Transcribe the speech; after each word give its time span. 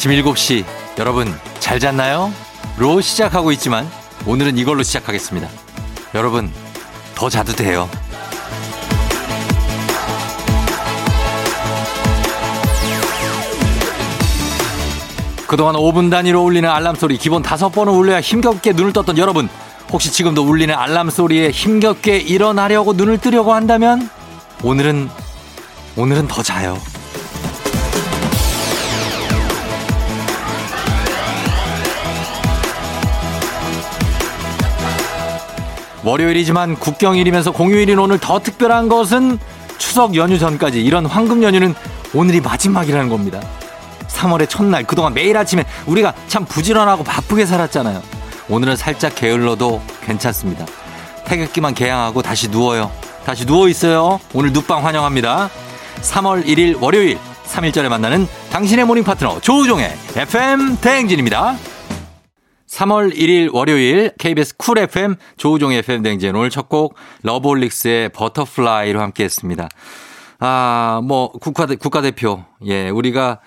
아침 0.00 0.12
7시 0.12 0.64
여러분 0.96 1.30
잘 1.58 1.78
잤나요? 1.78 2.32
로 2.78 3.02
시작하고 3.02 3.52
있지만 3.52 3.86
오늘은 4.24 4.56
이걸로 4.56 4.82
시작하겠습니다. 4.82 5.46
여러분 6.14 6.50
더 7.14 7.28
자도 7.28 7.52
돼요. 7.52 7.86
그동안 15.46 15.74
5분 15.74 16.10
단위로 16.10 16.44
울리는 16.44 16.66
알람 16.66 16.94
소리 16.94 17.18
기본 17.18 17.42
5번은 17.42 17.94
울려야 17.94 18.22
힘겹게 18.22 18.72
눈을 18.72 18.94
떴던 18.94 19.18
여러분 19.18 19.50
혹시 19.92 20.10
지금도 20.10 20.48
울리는 20.48 20.74
알람 20.74 21.10
소리에 21.10 21.50
힘겹게 21.50 22.16
일어나려고 22.16 22.94
눈을 22.94 23.18
뜨려고 23.18 23.52
한다면 23.52 24.08
오늘은 24.62 25.10
오늘은 25.96 26.26
더 26.26 26.42
자요. 26.42 26.78
월요일이지만 36.04 36.76
국경일이면서 36.76 37.52
공휴일인 37.52 37.98
오늘 37.98 38.18
더 38.18 38.38
특별한 38.38 38.88
것은 38.88 39.38
추석 39.78 40.14
연휴 40.16 40.38
전까지 40.38 40.82
이런 40.82 41.06
황금 41.06 41.42
연휴는 41.42 41.74
오늘이 42.14 42.40
마지막이라는 42.40 43.08
겁니다. 43.08 43.40
3월의 44.08 44.48
첫날 44.48 44.84
그동안 44.84 45.14
매일 45.14 45.36
아침에 45.36 45.64
우리가 45.86 46.14
참 46.28 46.44
부지런하고 46.44 47.04
바쁘게 47.04 47.46
살았잖아요. 47.46 48.02
오늘은 48.48 48.76
살짝 48.76 49.14
게을러도 49.14 49.80
괜찮습니다. 50.04 50.66
태극기만 51.24 51.74
게양하고 51.74 52.22
다시 52.22 52.48
누워요. 52.48 52.90
다시 53.24 53.46
누워 53.46 53.68
있어요. 53.68 54.20
오늘 54.34 54.52
눕방 54.52 54.84
환영합니다. 54.84 55.48
3월 56.02 56.44
1일 56.44 56.80
월요일 56.80 57.18
3일절에 57.46 57.88
만나는 57.88 58.26
당신의 58.50 58.84
morning 58.84 59.04
파트너 59.04 59.40
조우종의 59.40 59.92
FM 60.16 60.78
대행진입니다. 60.80 61.56
3월 62.70 63.14
1일 63.14 63.52
월요일 63.52 64.12
KBS 64.18 64.56
쿨 64.56 64.78
FM 64.78 65.16
조우종의 65.36 65.78
FM 65.78 66.02
대행진 66.02 66.34
오늘 66.36 66.50
첫 66.50 66.68
곡 66.68 66.94
러브홀릭스의 67.22 68.10
버터플라이로 68.10 69.00
함께 69.00 69.24
했습니다. 69.24 69.68
아, 70.38 71.00
뭐 71.02 71.32
국가 71.32 71.66
국가대표. 71.66 72.44
예, 72.66 72.88
우리가 72.88 73.40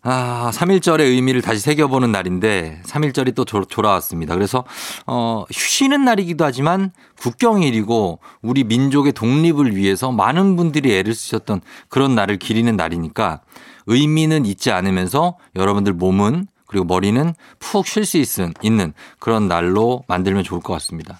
아, 0.00 0.50
3일절의 0.54 1.00
의미를 1.00 1.42
다시 1.42 1.60
새겨보는 1.60 2.10
날인데 2.10 2.80
3일절이 2.86 3.34
또 3.34 3.44
돌아왔습니다. 3.44 4.34
그래서 4.34 4.64
어, 5.06 5.44
쉬는 5.50 6.06
날이기도 6.06 6.44
하지만 6.46 6.92
국경일이고 7.20 8.20
우리 8.40 8.64
민족의 8.64 9.12
독립을 9.12 9.76
위해서 9.76 10.10
많은 10.10 10.56
분들이 10.56 10.96
애를 10.96 11.14
쓰셨던 11.14 11.60
그런 11.90 12.14
날을 12.14 12.38
기리는 12.38 12.74
날이니까 12.74 13.42
의미는 13.86 14.46
잊지 14.46 14.70
않으면서 14.70 15.36
여러분들 15.54 15.92
몸은 15.92 16.46
그리고 16.68 16.84
머리는 16.84 17.34
푹 17.58 17.86
쉴 17.86 18.04
수 18.04 18.18
있는 18.62 18.92
그런 19.18 19.48
날로 19.48 20.04
만들면 20.06 20.44
좋을 20.44 20.60
것 20.60 20.72
같습니다. 20.74 21.18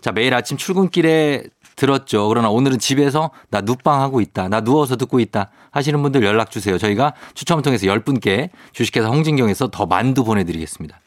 자, 0.00 0.12
매일 0.12 0.34
아침 0.34 0.56
출근길에 0.56 1.44
들었죠. 1.76 2.28
그러나 2.28 2.48
오늘은 2.50 2.78
집에서 2.78 3.30
나 3.50 3.60
눕방하고 3.60 4.20
있다. 4.20 4.48
나 4.48 4.60
누워서 4.60 4.96
듣고 4.96 5.20
있다. 5.20 5.50
하시는 5.72 6.00
분들 6.00 6.22
연락 6.22 6.50
주세요. 6.50 6.78
저희가 6.78 7.14
추첨을 7.34 7.62
통해서 7.62 7.86
10분께 7.86 8.50
주식회사 8.72 9.08
홍진경에서 9.08 9.68
더 9.68 9.86
만두 9.86 10.24
보내드리겠습니다. 10.24 11.00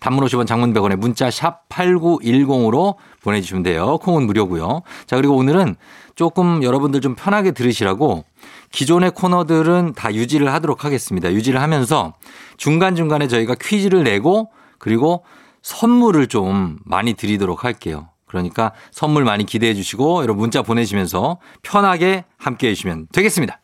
단문 0.00 0.24
50원 0.24 0.46
장문 0.46 0.72
100원에 0.72 0.96
문자 0.96 1.30
샵 1.30 1.68
8910으로 1.68 2.96
보내주시면 3.22 3.62
돼요. 3.62 3.98
콩은 3.98 4.26
무료고요. 4.26 4.82
자, 5.06 5.16
그리고 5.16 5.36
오늘은 5.36 5.76
조금 6.14 6.62
여러분들 6.62 7.00
좀 7.00 7.14
편하게 7.14 7.52
들으시라고 7.52 8.24
기존의 8.72 9.12
코너들은 9.12 9.92
다 9.94 10.14
유지를 10.14 10.52
하도록 10.54 10.84
하겠습니다. 10.84 11.32
유지를 11.32 11.60
하면서 11.60 12.14
중간중간에 12.56 13.28
저희가 13.28 13.54
퀴즈를 13.60 14.04
내고 14.04 14.50
그리고 14.78 15.24
선물을 15.62 16.26
좀 16.28 16.78
많이 16.84 17.14
드리도록 17.14 17.64
할게요. 17.64 18.08
그러니까 18.26 18.72
선물 18.90 19.24
많이 19.24 19.46
기대해 19.46 19.74
주시고 19.74 20.22
여러분 20.22 20.40
문자 20.40 20.62
보내시면서 20.62 21.38
편하게 21.62 22.24
함께 22.36 22.68
해 22.68 22.74
주시면 22.74 23.08
되겠습니다. 23.12 23.60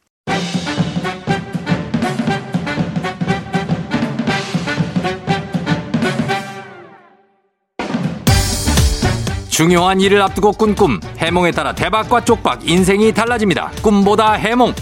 중요한 9.62 10.00
일을 10.00 10.20
앞두고 10.22 10.54
꾼 10.54 10.74
꿈, 10.74 10.98
해몽에 11.18 11.52
따라 11.52 11.72
대박과 11.72 12.24
쪽박, 12.24 12.68
인생이 12.68 13.12
달라집니다. 13.12 13.70
꿈보다 13.80 14.32
해몽. 14.32 14.74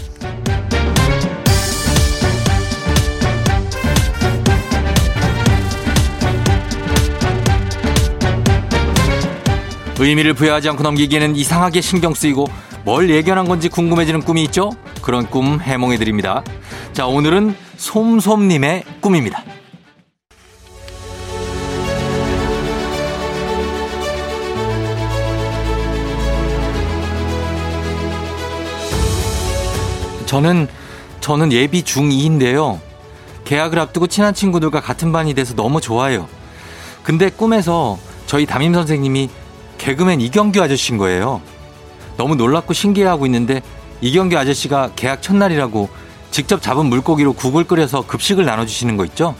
의미를 9.99 10.33
부여하지 10.33 10.69
않고 10.69 10.81
넘기기에는 10.81 11.35
이상하게 11.35 11.81
신경 11.81 12.15
쓰이고 12.15 12.47
뭘 12.83 13.07
예견한 13.11 13.47
건지 13.47 13.69
궁금해지는 13.69 14.21
꿈이 14.21 14.41
있죠? 14.45 14.71
그런 15.03 15.29
꿈 15.29 15.61
해몽해 15.61 15.97
드립니다. 15.97 16.43
자, 16.91 17.05
오늘은 17.05 17.55
솜솜님의 17.77 18.85
꿈입니다. 18.99 19.43
저는 30.31 30.69
저는 31.19 31.51
예비 31.51 31.83
중2인데요. 31.83 32.79
계약을 33.43 33.77
앞두고 33.79 34.07
친한 34.07 34.33
친구들과 34.33 34.79
같은 34.79 35.11
반이 35.11 35.33
돼서 35.33 35.53
너무 35.55 35.81
좋아요. 35.81 36.29
근데 37.03 37.29
꿈에서 37.29 37.97
저희 38.27 38.45
담임 38.45 38.73
선생님이 38.73 39.29
개그맨 39.77 40.21
이경규 40.21 40.61
아저씨인 40.61 40.97
거예요. 40.97 41.41
너무 42.15 42.35
놀랍고 42.35 42.71
신기해하고 42.71 43.25
있는데 43.25 43.61
이경규 43.99 44.37
아저씨가 44.37 44.91
계약 44.95 45.21
첫날이라고 45.21 45.89
직접 46.31 46.61
잡은 46.61 46.85
물고기로 46.85 47.33
국을 47.33 47.65
끓여서 47.65 48.07
급식을 48.07 48.45
나눠주시는 48.45 48.95
거 48.95 49.03
있죠? 49.03 49.35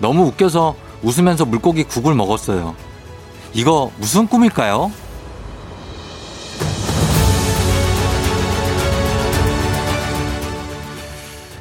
너무 0.00 0.24
웃겨서 0.24 0.74
웃으면서 1.04 1.44
물고기 1.44 1.84
국을 1.84 2.16
먹었어요. 2.16 2.74
이거 3.54 3.92
무슨 3.98 4.26
꿈일까요? 4.26 4.90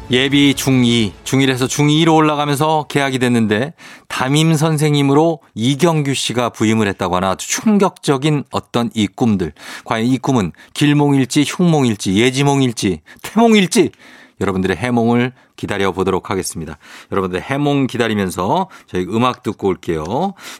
예비 0.10 0.54
중2, 0.54 1.12
중1에서 1.26 1.68
중2로 1.68 2.16
올라가면서 2.16 2.86
계약이 2.88 3.20
됐는데 3.20 3.74
담임 4.08 4.54
선생님으로 4.54 5.42
이경규 5.54 6.14
씨가 6.14 6.50
부임을 6.50 6.88
했다고 6.88 7.18
하나 7.18 7.32
아주 7.32 7.48
충격적인 7.50 8.46
어떤 8.52 8.90
이 8.94 9.08
꿈들. 9.08 9.52
과연 9.84 10.06
이 10.06 10.18
꿈은 10.18 10.54
길몽일지 10.74 11.44
흉몽일지 11.46 12.16
예지몽일지 12.16 13.02
태몽일지 13.22 13.92
여러분들의 14.40 14.78
해몽을 14.78 15.34
기다려 15.58 15.92
보도록 15.92 16.30
하겠습니다. 16.30 16.78
여러분들 17.12 17.42
해몽 17.42 17.88
기다리면서 17.88 18.70
저희 18.86 19.04
음악 19.10 19.44
듣고 19.44 19.68
올게요. 19.68 20.06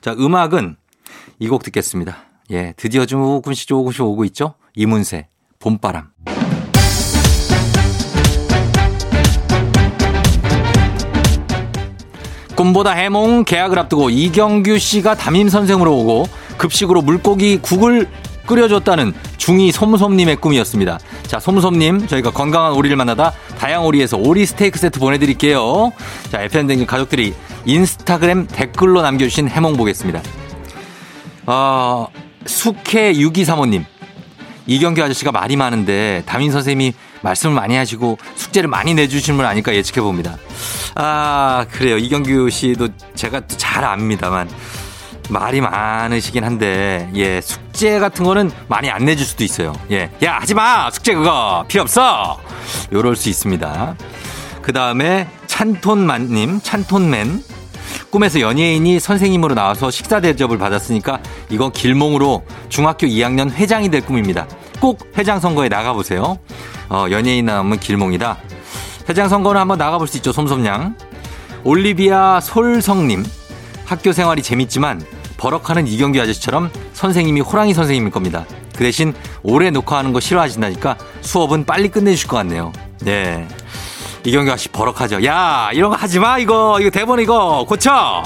자, 0.02 0.12
음악은 0.12 0.76
이 1.40 1.48
곡 1.48 1.64
듣겠습니다. 1.64 2.18
예, 2.52 2.74
드디어 2.76 3.06
조금씩 3.06 3.68
조금씩 3.68 4.02
오고 4.02 4.26
있죠? 4.26 4.56
이문세, 4.76 5.28
봄바람. 5.60 6.47
꿈보다 12.58 12.92
해몽 12.92 13.46
계약을 13.46 13.78
앞두고 13.78 14.10
이경규 14.10 14.80
씨가 14.80 15.14
담임 15.16 15.48
선생으로 15.48 15.96
오고 15.96 16.28
급식으로 16.58 17.04
물고기 17.04 17.60
국을 17.60 18.08
끓여줬다는 18.48 19.14
중이 19.38 19.72
솜솜님의 19.72 20.38
꿈이었습니다. 20.38 20.98
자, 21.28 21.40
솜솜님, 21.40 22.08
저희가 22.08 22.32
건강한 22.32 22.74
오리를 22.74 22.96
만나다 22.98 23.34
다양 23.60 23.86
오리에서 23.86 24.18
오리 24.18 24.46
스테이크 24.48 24.80
세트 24.80 25.00
보내드릴게요. 25.00 25.92
자, 26.32 26.42
FM댕진 26.42 26.88
가족들이 26.88 27.36
인스타그램 27.66 28.48
댓글로 28.48 29.04
남겨주신 29.04 29.50
해몽 29.50 29.78
보겠습니다. 29.78 30.24
어, 31.46 32.08
숙회 32.48 33.14
6235님. 33.14 33.86
이경규 34.66 35.04
아저씨가 35.04 35.32
말이 35.32 35.56
많은데 35.56 36.24
담임 36.26 36.52
선생님이 36.52 36.94
말씀을 37.28 37.56
많이 37.56 37.76
하시고 37.76 38.18
숙제를 38.36 38.70
많이 38.70 38.94
내주신 38.94 39.36
분 39.38 39.46
아닐까 39.46 39.74
예측해 39.74 40.02
봅니다. 40.02 40.38
아, 40.96 41.66
그래요. 41.72 41.98
이경규 41.98 42.50
씨도 42.50 42.90
제가 43.16 43.42
잘 43.48 43.84
압니다만 43.84 44.50
말이 45.30 45.60
많으시긴 45.60 46.46
한데 46.46 47.10
예 47.16 47.42
숙제 47.42 48.00
같은 48.00 48.24
거는 48.24 48.50
많이 48.70 48.90
안 48.90 49.04
내줄 49.06 49.26
수도 49.26 49.44
있어요. 49.44 49.74
예 49.92 50.10
야 50.24 50.38
하지 50.40 50.54
마! 50.54 50.90
숙제 50.90 51.14
그거! 51.14 51.66
필요 51.68 51.82
없어! 51.84 52.40
요럴 52.94 53.16
수 53.18 53.28
있습니다. 53.30 53.96
그 54.62 54.72
다음에 54.74 55.28
찬톤만님 55.48 56.62
찬톤맨. 56.64 57.44
꿈에서 58.10 58.40
연예인이 58.40 59.00
선생님으로 59.02 59.54
나와서 59.54 59.92
식사 59.92 60.22
대접을 60.22 60.58
받았으니까 60.58 61.20
이건 61.50 61.74
길몽으로 61.74 62.46
중학교 62.70 63.06
2학년 63.06 63.52
회장이 63.52 63.90
될 63.90 64.02
꿈입니다. 64.06 64.48
꼭 64.80 65.00
회장 65.18 65.40
선거에 65.42 65.68
나가보세요 65.68 66.38
어, 66.90 67.06
연예인 67.12 67.46
나오면 67.46 67.80
길몽이다 67.80 68.38
회장 69.10 69.30
선거는 69.30 69.60
한번 69.60 69.78
나가볼 69.78 70.08
수 70.08 70.18
있죠 70.18 70.32
솜솜양 70.32 70.96
올리비아 71.64 72.40
솔성님. 72.40 73.26
학교 73.86 74.12
생활이 74.12 74.42
재밌지만 74.42 75.02
버럭하는 75.38 75.88
이경규 75.88 76.20
아저씨처럼 76.20 76.72
선생님이 76.94 77.42
호랑이 77.42 77.74
선생님일 77.74 78.12
겁니다. 78.12 78.46
그 78.74 78.80
대신 78.80 79.14
오래 79.44 79.70
녹화하는 79.70 80.14
거 80.14 80.20
싫어하신다니까 80.20 80.98
수업은 81.22 81.66
빨리 81.66 81.90
끝내주실 81.90 82.28
것 82.28 82.38
같네요. 82.38 82.74
네. 83.02 83.48
이경규 84.26 84.52
아저씨 84.52 84.70
버럭하죠. 84.70 85.24
야, 85.26 85.70
이런 85.74 85.92
거 85.92 85.96
하지 85.96 86.20
마, 86.20 86.38
이거. 86.38 86.80
이거 86.82 86.90
대본 86.90 87.22
이거 87.22 87.66
고쳐. 87.68 88.24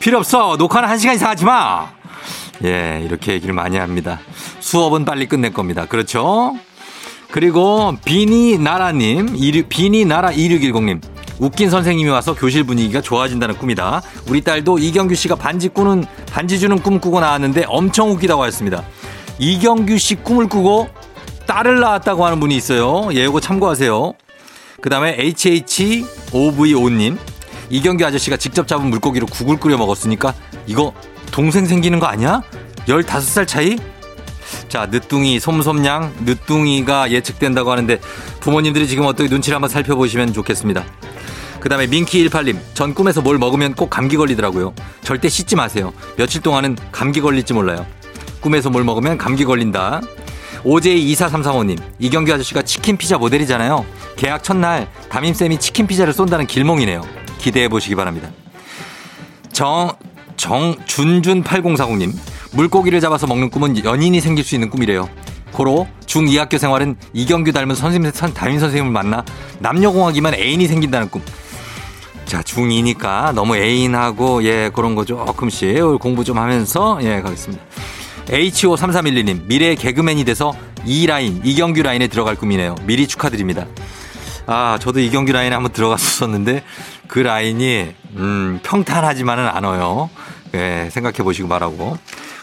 필요 0.00 0.18
없어. 0.18 0.56
녹화는 0.56 0.88
한 0.88 0.98
시간 0.98 1.14
이상 1.14 1.30
하지 1.30 1.44
마. 1.44 1.92
예, 2.64 3.00
이렇게 3.04 3.32
얘기를 3.32 3.54
많이 3.54 3.76
합니다. 3.76 4.18
수업은 4.60 5.04
빨리 5.04 5.26
끝낼 5.26 5.52
겁니다. 5.52 5.86
그렇죠? 5.86 6.56
그리고 7.30 7.94
비니나라님, 8.04 9.36
비니나라 9.68 10.30
2610님. 10.30 11.00
웃긴 11.38 11.70
선생님이 11.70 12.10
와서 12.10 12.34
교실 12.34 12.64
분위기가 12.64 13.00
좋아진다는 13.00 13.56
꿈이다. 13.56 14.02
우리 14.28 14.42
딸도 14.42 14.78
이경규 14.78 15.14
씨가 15.14 15.36
반지 15.36 15.68
꾸는, 15.68 16.04
반지 16.30 16.58
주는 16.58 16.78
꿈 16.80 17.00
꾸고 17.00 17.20
나왔는데 17.20 17.64
엄청 17.66 18.10
웃기다고 18.10 18.42
하였습니다. 18.42 18.82
이경규 19.38 19.96
씨 19.96 20.16
꿈을 20.16 20.48
꾸고 20.48 20.88
딸을 21.46 21.80
낳았다고 21.80 22.26
하는 22.26 22.40
분이 22.40 22.54
있어요. 22.56 23.08
예, 23.14 23.24
이거 23.24 23.40
참고하세요. 23.40 24.12
그 24.82 24.90
다음에 24.90 25.16
HH5V5님. 25.16 27.16
이경규 27.70 28.04
아저씨가 28.04 28.36
직접 28.36 28.68
잡은 28.68 28.90
물고기로 28.90 29.26
국을 29.26 29.58
끓여 29.58 29.78
먹었으니까 29.78 30.34
이거 30.66 30.92
동생 31.30 31.64
생기는 31.64 32.00
거 32.00 32.06
아니야? 32.06 32.42
15살 32.86 33.46
차이? 33.46 33.78
자, 34.68 34.86
늦둥이, 34.86 35.40
솜솜양, 35.40 36.12
늦둥이가 36.24 37.10
예측된다고 37.10 37.70
하는데 37.70 38.00
부모님들이 38.40 38.86
지금 38.86 39.06
어떻게 39.06 39.28
눈치를 39.28 39.56
한번 39.56 39.68
살펴보시면 39.68 40.32
좋겠습니다. 40.32 40.84
그 41.60 41.68
다음에 41.68 41.86
민키18님, 41.86 42.58
전 42.74 42.94
꿈에서 42.94 43.20
뭘 43.20 43.38
먹으면 43.38 43.74
꼭 43.74 43.90
감기 43.90 44.16
걸리더라고요. 44.16 44.74
절대 45.02 45.28
씻지 45.28 45.56
마세요. 45.56 45.92
며칠 46.16 46.40
동안은 46.40 46.76
감기 46.90 47.20
걸릴지 47.20 47.52
몰라요. 47.52 47.86
꿈에서 48.40 48.70
뭘 48.70 48.84
먹으면 48.84 49.18
감기 49.18 49.44
걸린다. 49.44 50.00
OJ24335님, 50.64 51.78
이경규 51.98 52.32
아저씨가 52.32 52.62
치킨 52.62 52.96
피자 52.96 53.18
모델이잖아요. 53.18 53.84
계약 54.16 54.42
첫날 54.42 54.88
담임쌤이 55.08 55.58
치킨 55.58 55.86
피자를 55.86 56.12
쏜다는 56.12 56.46
길몽이네요. 56.46 57.02
기대해 57.38 57.68
보시기 57.68 57.94
바랍니다. 57.94 58.30
정, 59.52 59.92
정, 60.40 60.74
준준8040님, 60.86 62.14
물고기를 62.52 62.98
잡아서 63.00 63.26
먹는 63.26 63.50
꿈은 63.50 63.84
연인이 63.84 64.20
생길 64.20 64.42
수 64.42 64.54
있는 64.54 64.70
꿈이래요. 64.70 65.06
고로 65.52 65.86
중2학교 66.06 66.56
생활은 66.56 66.96
이경규 67.12 67.52
닮은 67.52 67.74
선생님, 67.74 68.10
담임 68.32 68.58
선생님을 68.58 68.90
만나 68.90 69.22
남녀공학이면 69.58 70.34
애인이 70.34 70.66
생긴다는 70.66 71.10
꿈. 71.10 71.20
자, 72.24 72.40
중2니까 72.40 73.34
너무 73.34 73.54
애인하고, 73.54 74.42
예, 74.44 74.70
그런 74.74 74.94
거 74.94 75.04
조금씩 75.04 75.76
공부 76.00 76.24
좀 76.24 76.38
하면서, 76.38 76.98
예, 77.02 77.20
가겠습니다. 77.20 77.62
HO3312님, 78.28 79.42
미래의 79.44 79.76
개그맨이 79.76 80.24
돼서 80.24 80.54
이 80.86 81.06
라인, 81.06 81.42
이경규 81.44 81.82
라인에 81.82 82.06
들어갈 82.06 82.34
꿈이네요. 82.36 82.76
미리 82.84 83.06
축하드립니다. 83.06 83.66
아, 84.46 84.78
저도 84.80 85.00
이경규 85.00 85.32
라인에 85.32 85.54
한번 85.54 85.72
들어갔었는데 85.72 86.64
그 87.10 87.18
라인이, 87.18 87.88
음, 88.18 88.60
평탄하지만은 88.62 89.48
않아요. 89.48 90.08
예, 90.54 90.88
생각해 90.92 91.18
보시고 91.18 91.48
말하고. 91.48 91.98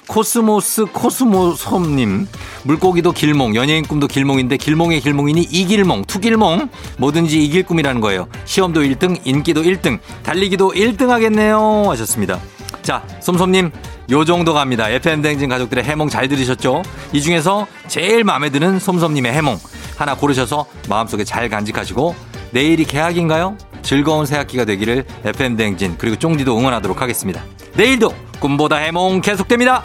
코스모스 0.10 0.86
코스모솜님 0.86 2.28
물고기도 2.64 3.12
길몽 3.12 3.56
연예인 3.56 3.86
꿈도 3.86 4.08
길몽인데 4.08 4.56
길몽의 4.56 5.02
길몽이니 5.02 5.42
이길몽 5.52 6.06
two길몽 6.06 6.70
뭐든지 6.98 7.44
이길 7.44 7.64
꿈이라는 7.64 8.00
거예요 8.00 8.30
시험도 8.46 8.84
1등 8.84 9.20
인기도 9.26 9.64
1등 9.64 10.00
달리기도 10.24 10.72
1등 10.72 11.10
하겠네요 11.10 11.88
하셨습니다 11.90 12.40
자 12.84 13.06
솜솜님 13.20 13.70
요 14.12 14.24
정도 14.24 14.54
갑니다 14.54 14.90
FM 14.90 15.22
댕진 15.22 15.50
가족들의 15.50 15.84
해몽 15.84 16.08
잘 16.08 16.30
들으셨죠 16.30 16.84
이 17.12 17.22
중에서 17.22 17.68
제일 17.90 18.24
마음에 18.24 18.50
드는 18.50 18.80
솜솜님의 18.80 19.34
해몽 19.34 19.60
하나 19.98 20.16
고르셔서 20.16 20.68
마음속에 20.88 21.26
잘 21.26 21.50
간직하시고 21.50 22.16
내일이 22.52 22.86
개학인가요? 22.86 23.58
즐거운 23.88 24.26
새학기가 24.26 24.66
되기를 24.66 25.06
FM 25.24 25.56
댕진 25.56 25.96
그리고 25.98 26.18
쫑디도 26.18 26.60
응원하도록 26.60 27.02
하겠습니다 27.02 27.42
내일도 27.74 28.14
꿈보다 28.42 28.76
해몽 28.76 29.22
계속됩니다. 29.22 29.82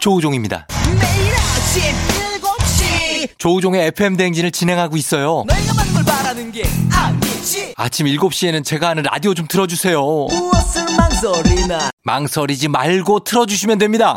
조우종입니다. 0.00 0.66
매일 0.98 1.34
아침 1.34 1.82
7시 2.40 3.28
조우종의 3.36 3.88
FM 3.88 4.16
대행진을 4.16 4.50
진행하고 4.50 4.96
있어요. 4.96 5.44
아침 7.76 8.06
7시에는 8.06 8.64
제가 8.64 8.88
하는 8.88 9.02
라디오 9.02 9.34
좀 9.34 9.46
틀어주세요. 9.46 10.00
망설이지 12.02 12.68
말고 12.68 13.24
틀어주시면 13.24 13.76
됩니다. 13.78 14.16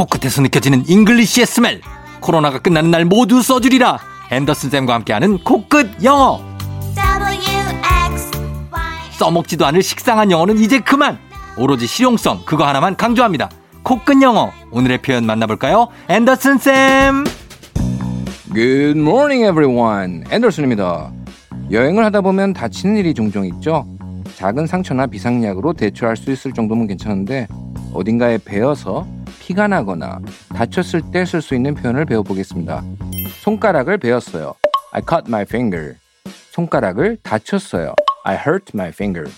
코끝에서 0.00 0.40
느껴지는 0.40 0.84
English의 0.88 1.46
smell 1.46 1.80
코로나가 2.20 2.58
끝나는 2.58 2.90
날 2.90 3.04
모두 3.04 3.42
써주리라 3.42 3.98
앤더슨 4.30 4.70
쌤과 4.70 4.94
함께하는 4.94 5.44
코끝 5.44 6.02
영어 6.02 6.40
써먹지도 9.12 9.66
않을 9.66 9.82
식상한 9.82 10.30
영어는 10.30 10.58
이제 10.58 10.78
그만! 10.78 11.18
오로지 11.58 11.86
실용성, 11.86 12.44
그거 12.46 12.66
하나만 12.66 12.96
강조합니다. 12.96 13.50
코끝 13.82 14.22
영어. 14.22 14.50
오늘의 14.70 15.02
표현 15.02 15.26
만나볼까요? 15.26 15.88
앤더슨 16.08 16.56
쌤! 16.56 17.24
Good 18.54 18.98
morning, 18.98 19.44
everyone. 19.44 20.24
앤더슨입니다. 20.30 21.12
여행을 21.70 22.02
하다 22.06 22.22
보면 22.22 22.54
다치는 22.54 22.96
일이 22.96 23.12
종종 23.12 23.44
있죠. 23.44 23.86
작은 24.36 24.66
상처나 24.66 25.06
비상약으로 25.08 25.74
대처할 25.74 26.16
수 26.16 26.30
있을 26.30 26.52
정도면 26.52 26.86
괜찮은데 26.86 27.46
어딘가에 27.92 28.38
베어서 28.38 29.06
피가 29.50 29.66
나거나 29.66 30.20
다쳤을 30.54 31.10
때 31.10 31.24
쓸 31.24 31.42
수 31.42 31.56
있는 31.56 31.74
표현을 31.74 32.04
배워보겠습니다. 32.04 32.84
손가락을 33.42 33.98
베었어요. 33.98 34.54
I 34.92 35.02
cut 35.08 35.24
my 35.26 35.42
finger. 35.42 35.96
손가락을 36.52 37.16
다쳤어요. 37.24 37.96
I 38.22 38.36
hurt 38.36 38.70
my 38.74 38.90
finger. 38.90 39.28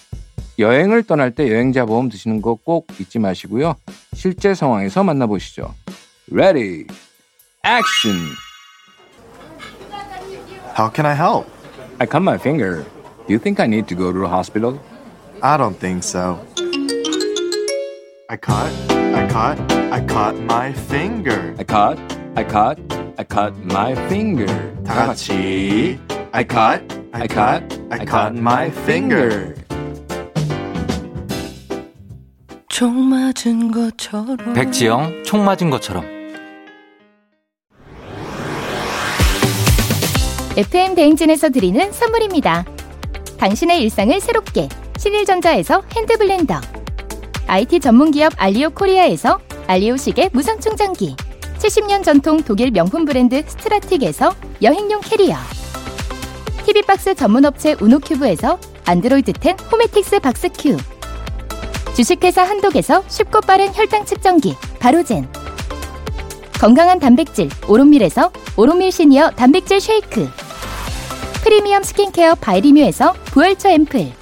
여행을 0.59 1.04
떠날 1.04 1.31
때 1.31 1.50
여행자 1.50 1.87
보험 1.87 2.11
드시는 2.11 2.42
거 2.42 2.57
꼭 2.57 2.88
잊지 3.00 3.19
마시고요. 3.21 3.75
실제 4.12 4.52
상황에서 4.52 5.02
만나보시죠. 5.02 5.75
Ready, 6.31 6.85
action. 7.64 8.19
How 10.78 10.92
can 10.95 11.07
I 11.07 11.16
help? 11.16 11.49
I 11.99 12.07
cut 12.07 12.21
my 12.21 12.37
finger. 12.37 12.85
Do 13.26 13.33
you 13.33 13.38
think 13.38 13.61
I 13.62 13.66
need 13.66 13.87
to 13.88 13.97
go 13.97 14.12
to 14.12 14.19
the 14.19 14.28
hospital? 14.28 14.78
I 15.40 15.57
don't 15.57 15.78
think 15.81 16.04
so. 16.04 16.38
I 18.28 18.37
cut, 18.37 18.69
I 19.23 19.29
cut, 19.29 19.73
I 19.93 20.00
cut 20.05 20.37
my 20.43 20.73
finger. 20.73 21.55
I 21.57 21.62
cut, 21.62 21.97
I 22.35 22.43
cut, 22.43 22.76
I 23.17 23.25
cut 23.25 23.57
my 23.62 23.93
finger. 24.07 24.52
다 24.85 25.07
같이. 25.07 25.97
I 26.33 26.45
cut, 26.45 26.83
I 27.12 27.29
cut, 27.29 27.81
I 27.93 28.05
cut 28.05 28.37
my 28.37 28.67
finger. 28.67 29.55
총 32.69 32.97
맞은 33.11 33.71
것처럼. 33.71 34.55
백지영, 34.55 35.23
총 35.25 35.45
맞은 35.45 35.71
것처럼. 35.71 36.05
FM 40.57 40.97
대행진에서 40.97 41.50
드리는 41.50 41.93
선물입니다. 41.93 42.64
당신의 43.38 43.83
일상을 43.83 44.21
새롭게 44.21 44.69
신일전자에서 44.99 45.85
핸드블렌더 45.95 46.81
IT 47.52 47.80
전문 47.80 48.12
기업 48.12 48.32
알리오 48.38 48.71
코리아에서 48.71 49.38
알리오 49.66 49.99
시계 49.99 50.30
무선 50.32 50.59
충전기 50.59 51.14
70년 51.59 52.02
전통 52.02 52.42
독일 52.42 52.71
명품 52.71 53.04
브랜드 53.04 53.44
스트라틱에서 53.47 54.35
여행용 54.62 55.02
캐리어 55.02 55.37
TV박스 56.64 57.14
전문 57.14 57.44
업체 57.44 57.76
우노큐브에서 57.78 58.59
안드로이드 58.87 59.35
10 59.42 59.71
호메틱스 59.71 60.21
박스큐 60.21 60.78
주식회사 61.94 62.42
한독에서 62.42 63.04
쉽고 63.06 63.42
빠른 63.42 63.68
혈당 63.75 64.06
측정기 64.06 64.56
바로젠 64.78 65.28
건강한 66.59 66.99
단백질 66.99 67.50
오롯밀에서 67.68 68.32
오롯밀 68.56 68.90
시니어 68.90 69.32
단백질 69.32 69.78
쉐이크 69.78 70.26
프리미엄 71.44 71.82
스킨케어 71.82 72.35
바이리뮤에서 72.37 73.12
부활초 73.26 73.68
앰플 73.68 74.22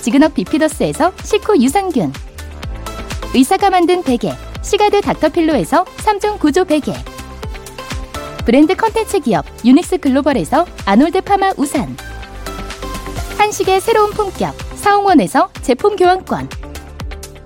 지그넉 0.00 0.34
비피더스에서 0.34 1.12
식후 1.22 1.62
유산균. 1.62 2.12
의사가 3.34 3.70
만든 3.70 4.02
베개 4.02 4.32
시가드 4.62 5.00
닥터필로에서 5.02 5.84
3중 5.84 6.38
구조 6.38 6.64
베개. 6.64 6.92
브랜드 8.44 8.74
컨텐츠 8.74 9.20
기업 9.20 9.44
유닉스 9.64 9.98
글로벌에서 9.98 10.66
아놀드 10.86 11.20
파마 11.20 11.52
우산. 11.56 11.96
한식의 13.38 13.80
새로운 13.80 14.10
품격 14.10 14.54
사홍원에서 14.74 15.50
제품 15.62 15.96
교환권. 15.96 16.48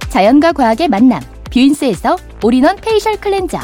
자연과 0.09 0.53
과학의 0.53 0.89
만남 0.89 1.21
뷰인스에서 1.53 2.17
올인원 2.43 2.77
facial 2.77 3.17
클렌저. 3.17 3.59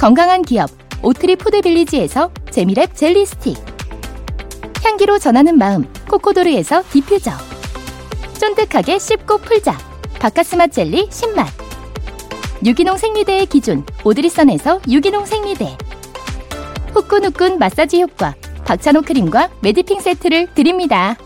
건강한 0.00 0.42
기업 0.42 0.70
오트리 1.02 1.36
푸드빌리지에서 1.36 2.30
재미랩 2.50 2.94
젤리 2.94 3.26
스틱. 3.26 3.56
향기로 4.84 5.18
전하는 5.18 5.58
마음 5.58 5.84
코코도르에서 6.08 6.82
디퓨저 6.90 7.47
쫀득하게 8.38 8.98
씹고 8.98 9.38
풀자 9.38 9.76
박카스맛 10.18 10.68
젤리 10.68 11.08
10맛 11.08 11.46
유기농 12.64 12.96
생리대의 12.96 13.46
기준 13.46 13.84
오드리선에서 14.04 14.80
유기농 14.88 15.26
생리대 15.26 15.76
후끈후끈 16.92 17.58
마사지 17.58 18.02
효과 18.02 18.34
박찬호 18.64 19.02
크림과 19.02 19.50
메디핑 19.62 20.00
세트를 20.00 20.54
드립니다. 20.54 21.16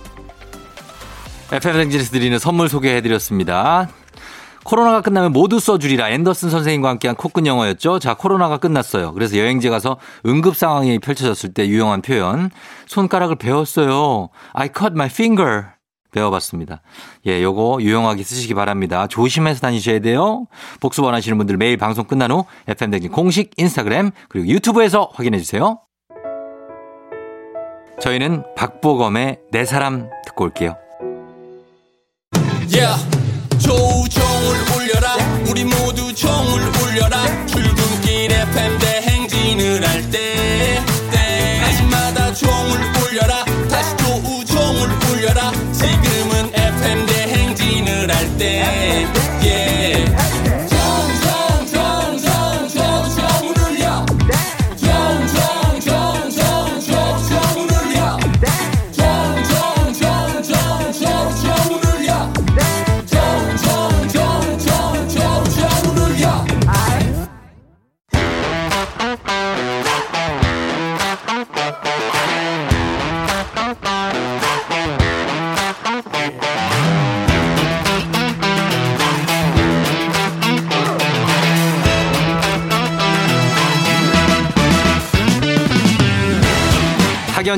FM 1.50 1.74
댕진에서 1.74 2.12
드리는 2.12 2.38
선물 2.38 2.68
소개해드렸습니다. 2.68 3.88
코로나가 4.64 5.00
끝나면 5.00 5.32
모두 5.32 5.58
써주리라 5.58 6.10
앤더슨 6.10 6.50
선생님과 6.50 6.88
함께한 6.90 7.16
코끝 7.16 7.44
영어였죠. 7.44 7.98
자, 7.98 8.14
코로나가 8.14 8.58
끝났어요. 8.58 9.12
그래서 9.12 9.36
여행지 9.36 9.68
가서 9.68 9.98
응급 10.24 10.56
상황이 10.56 10.98
펼쳐졌을 10.98 11.52
때 11.52 11.66
유용한 11.66 12.00
표현. 12.00 12.50
손가락을 12.86 13.36
배웠어요. 13.36 14.28
I 14.52 14.68
cut 14.68 14.92
my 14.92 15.08
finger. 15.08 15.64
배워봤습니다. 16.12 16.82
예, 17.26 17.42
요거 17.42 17.78
유용하게 17.80 18.22
쓰시기 18.22 18.54
바랍니다. 18.54 19.06
조심해서 19.08 19.60
다니셔야 19.60 19.98
돼요. 19.98 20.46
복수 20.80 21.02
원하시는 21.02 21.36
분들 21.36 21.56
매일 21.56 21.76
방송 21.76 22.04
끝난 22.04 22.30
후 22.30 22.44
FM댕진 22.68 23.10
공식 23.10 23.50
인스타그램 23.56 24.12
그리고 24.28 24.46
유튜브에서 24.48 25.10
확인해 25.14 25.38
주세요. 25.38 25.80
저희는 28.00 28.44
박보검의 28.56 29.40
내 29.50 29.64
사람 29.64 30.08
듣고 30.26 30.44
올게요. 30.44 30.76
Yeah. 32.68 33.06
조우종을 33.58 34.56
울려라 34.76 35.16
우리 35.48 35.64
모두 35.64 36.12
종을 36.14 36.62
울려라 36.82 37.46
출근길 37.46 38.32
FM 38.32 38.78
대행진 38.78 39.11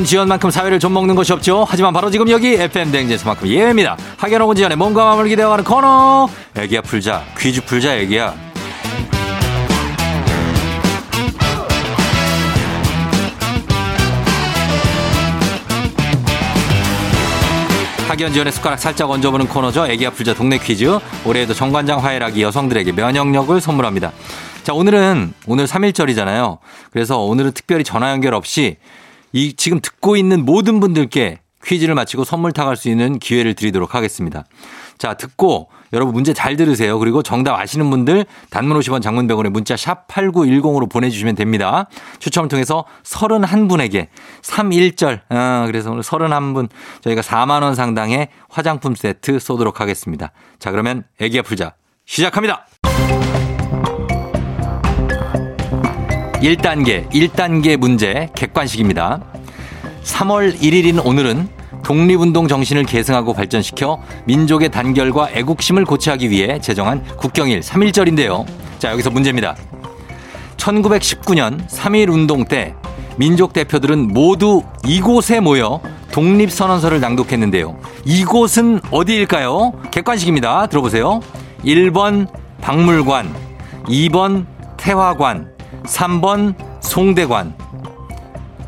학연 0.04 0.06
지원만큼 0.06 0.50
사회를 0.50 0.78
좀 0.78 0.92
먹는 0.92 1.14
것이 1.14 1.32
없죠. 1.32 1.64
하지만 1.66 1.94
바로 1.94 2.10
지금 2.10 2.28
여기 2.28 2.52
FM 2.52 2.92
댕진에서만큼 2.92 3.48
예외입니다. 3.48 3.96
오은 4.44 4.54
지원의 4.54 4.76
몸과 4.76 5.02
마음을 5.06 5.28
기대어가는 5.28 5.64
코너. 5.64 6.28
애기야 6.54 6.82
풀자. 6.82 7.24
퀴즈 7.38 7.64
풀자 7.64 7.96
애기야. 7.96 8.34
학연 18.08 18.32
지원의 18.32 18.52
숟가락 18.52 18.78
살짝 18.78 19.10
얹어보는 19.10 19.48
코너죠. 19.48 19.86
애기야 19.86 20.10
풀자 20.10 20.34
동네 20.34 20.58
퀴즈. 20.58 20.98
올해에도 21.24 21.54
정관장 21.54 22.04
화해락이 22.04 22.42
여성들에게 22.42 22.92
면역력을 22.92 23.58
선물합니다. 23.58 24.12
자, 24.64 24.74
오늘은 24.74 25.32
오늘 25.46 25.66
3일절이잖아요. 25.66 26.58
그래서 26.90 27.20
오늘은 27.20 27.52
특별히 27.52 27.84
전화 27.84 28.10
연결 28.10 28.34
없이 28.34 28.76
이 29.34 29.52
지금 29.54 29.80
듣고 29.80 30.16
있는 30.16 30.44
모든 30.44 30.78
분들께 30.78 31.40
퀴즈를 31.64 31.94
마치고 31.96 32.24
선물 32.24 32.52
타갈 32.52 32.76
수 32.76 32.88
있는 32.88 33.18
기회를 33.18 33.54
드리도록 33.54 33.94
하겠습니다. 33.94 34.44
자, 34.96 35.14
듣고 35.14 35.70
여러분 35.92 36.14
문제 36.14 36.32
잘 36.32 36.56
들으세요. 36.56 36.98
그리고 37.00 37.22
정답 37.22 37.58
아시는 37.58 37.90
분들 37.90 38.26
단문 38.50 38.78
50원 38.78 39.02
장문 39.02 39.26
100원에 39.26 39.48
문자 39.48 39.76
샵 39.76 40.06
8910으로 40.06 40.88
보내주시면 40.88 41.34
됩니다. 41.34 41.88
추첨을 42.20 42.48
통해서 42.48 42.84
31분에게 43.02 44.06
3일절, 44.42 45.22
아, 45.30 45.64
그래서 45.66 45.90
오늘 45.90 46.02
31분 46.02 46.68
저희가 47.00 47.20
4만원 47.22 47.74
상당의 47.74 48.28
화장품 48.48 48.94
세트 48.94 49.40
쏘도록 49.40 49.80
하겠습니다. 49.80 50.30
자, 50.60 50.70
그러면 50.70 51.02
애기야 51.20 51.42
풀자 51.42 51.74
시작합니다. 52.06 52.66
1단계, 56.44 57.08
1단계 57.10 57.78
문제 57.78 58.28
객관식입니다. 58.34 59.18
3월 60.02 60.54
1일인 60.60 61.02
오늘은 61.02 61.48
독립운동 61.82 62.48
정신을 62.48 62.84
계승하고 62.84 63.32
발전시켜 63.32 64.02
민족의 64.26 64.70
단결과 64.70 65.30
애국심을 65.30 65.86
고취하기 65.86 66.28
위해 66.28 66.60
제정한 66.60 67.02
국경일 67.16 67.60
3.1절인데요. 67.60 68.44
자, 68.78 68.92
여기서 68.92 69.08
문제입니다. 69.08 69.56
1919년 70.58 71.66
3.1 71.66 72.12
운동 72.12 72.44
때 72.44 72.74
민족 73.16 73.54
대표들은 73.54 74.08
모두 74.08 74.62
이곳에 74.86 75.40
모여 75.40 75.80
독립선언서를 76.12 77.00
낭독했는데요. 77.00 77.78
이곳은 78.04 78.80
어디일까요? 78.90 79.72
객관식입니다. 79.90 80.66
들어보세요. 80.66 81.20
1번 81.64 82.28
박물관, 82.60 83.34
2번 83.84 84.44
태화관, 84.76 85.53
3번 85.84 86.54
송대관. 86.80 87.54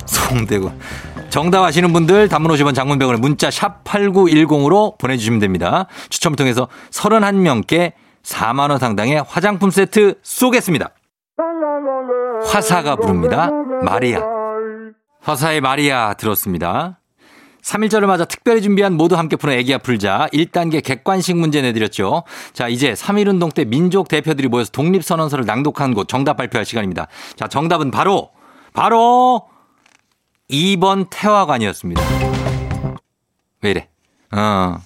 송대관. 0.07 0.79
정답 1.31 1.65
아시는 1.65 1.93
분들 1.93 2.29
단문 2.29 2.51
50원 2.53 2.75
장문병원에 2.75 3.19
문자 3.19 3.51
샵 3.51 3.85
8910으로 3.85 4.97
보내주시면 4.99 5.39
됩니다. 5.41 5.87
추첨을 6.09 6.37
통해서 6.37 6.69
31명께 6.91 7.93
4만원 8.23 8.79
상당의 8.79 9.23
화장품 9.27 9.71
세트 9.71 10.15
쏘겠습니다. 10.23 10.91
화사가 12.47 12.97
부릅니다. 12.97 13.51
마리아. 13.83 14.21
화사의 15.21 15.61
마리아 15.61 16.15
들었습니다. 16.15 17.01
3일절을 17.67 18.07
맞아 18.07 18.25
특별히 18.25 18.63
준비한 18.63 18.95
모두 18.95 19.17
함께 19.17 19.35
푸는 19.35 19.57
애기야 19.59 19.79
풀자 19.79 20.29
1단계 20.33 20.83
객관식 20.83 21.37
문제 21.37 21.61
내드렸죠. 21.63 22.23
자, 22.53 22.69
이제 22.69 22.93
3.1운동 22.93 23.53
때 23.53 23.65
민족 23.65 24.07
대표들이 24.09 24.47
모여서 24.49 24.71
독립선언서를 24.71 25.45
낭독한 25.45 25.95
곳 25.95 26.07
정답 26.07 26.37
발표할 26.37 26.65
시간입니다. 26.65 27.09
자, 27.35 27.49
정답은 27.49 27.91
바로, 27.91 28.31
바로 28.73 29.49
2번 30.49 31.09
태화관이었습니다. 31.11 32.03
왜 33.63 33.71
이래? 33.71 33.89
어. 34.31 34.79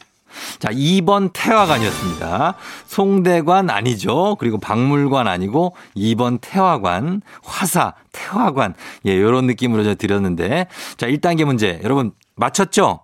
자, 0.59 0.71
2번 0.71 1.31
태화관이었습니다. 1.35 2.55
송대관 2.87 3.69
아니죠. 3.69 4.37
그리고 4.39 4.59
박물관 4.59 5.27
아니고 5.27 5.75
2번 5.97 6.39
태화관, 6.41 7.21
화사, 7.43 7.95
태화관. 8.13 8.75
예, 9.05 9.21
요런 9.21 9.47
느낌으로 9.47 9.85
저 9.85 9.95
드렸는데. 9.95 10.67
자, 10.97 11.09
1단계 11.09 11.45
문제. 11.45 11.81
여러분 11.83 12.13
맞췄죠? 12.37 13.01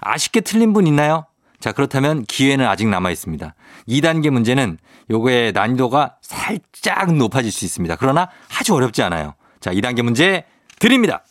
아쉽게 0.00 0.40
틀린 0.40 0.72
분 0.72 0.86
있나요? 0.86 1.26
자, 1.60 1.72
그렇다면 1.72 2.24
기회는 2.24 2.66
아직 2.66 2.88
남아 2.88 3.10
있습니다. 3.10 3.54
2단계 3.88 4.30
문제는 4.30 4.78
요거의 5.10 5.52
난이도가 5.52 6.16
살짝 6.22 7.14
높아질 7.14 7.52
수 7.52 7.64
있습니다. 7.64 7.96
그러나 7.96 8.30
아주 8.58 8.74
어렵지 8.74 9.02
않아요. 9.02 9.34
자, 9.60 9.72
2단계 9.72 10.02
문제 10.02 10.44
드립니다. 10.78 11.22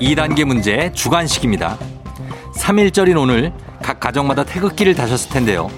2단계 0.00 0.44
문제 0.44 0.92
주관식입니다. 0.92 1.78
3일절인 2.56 3.18
오늘 3.18 3.52
각 3.82 4.00
가정마다 4.00 4.44
태극기를 4.44 4.94
다셨을 4.94 5.30
텐데요. 5.30 5.70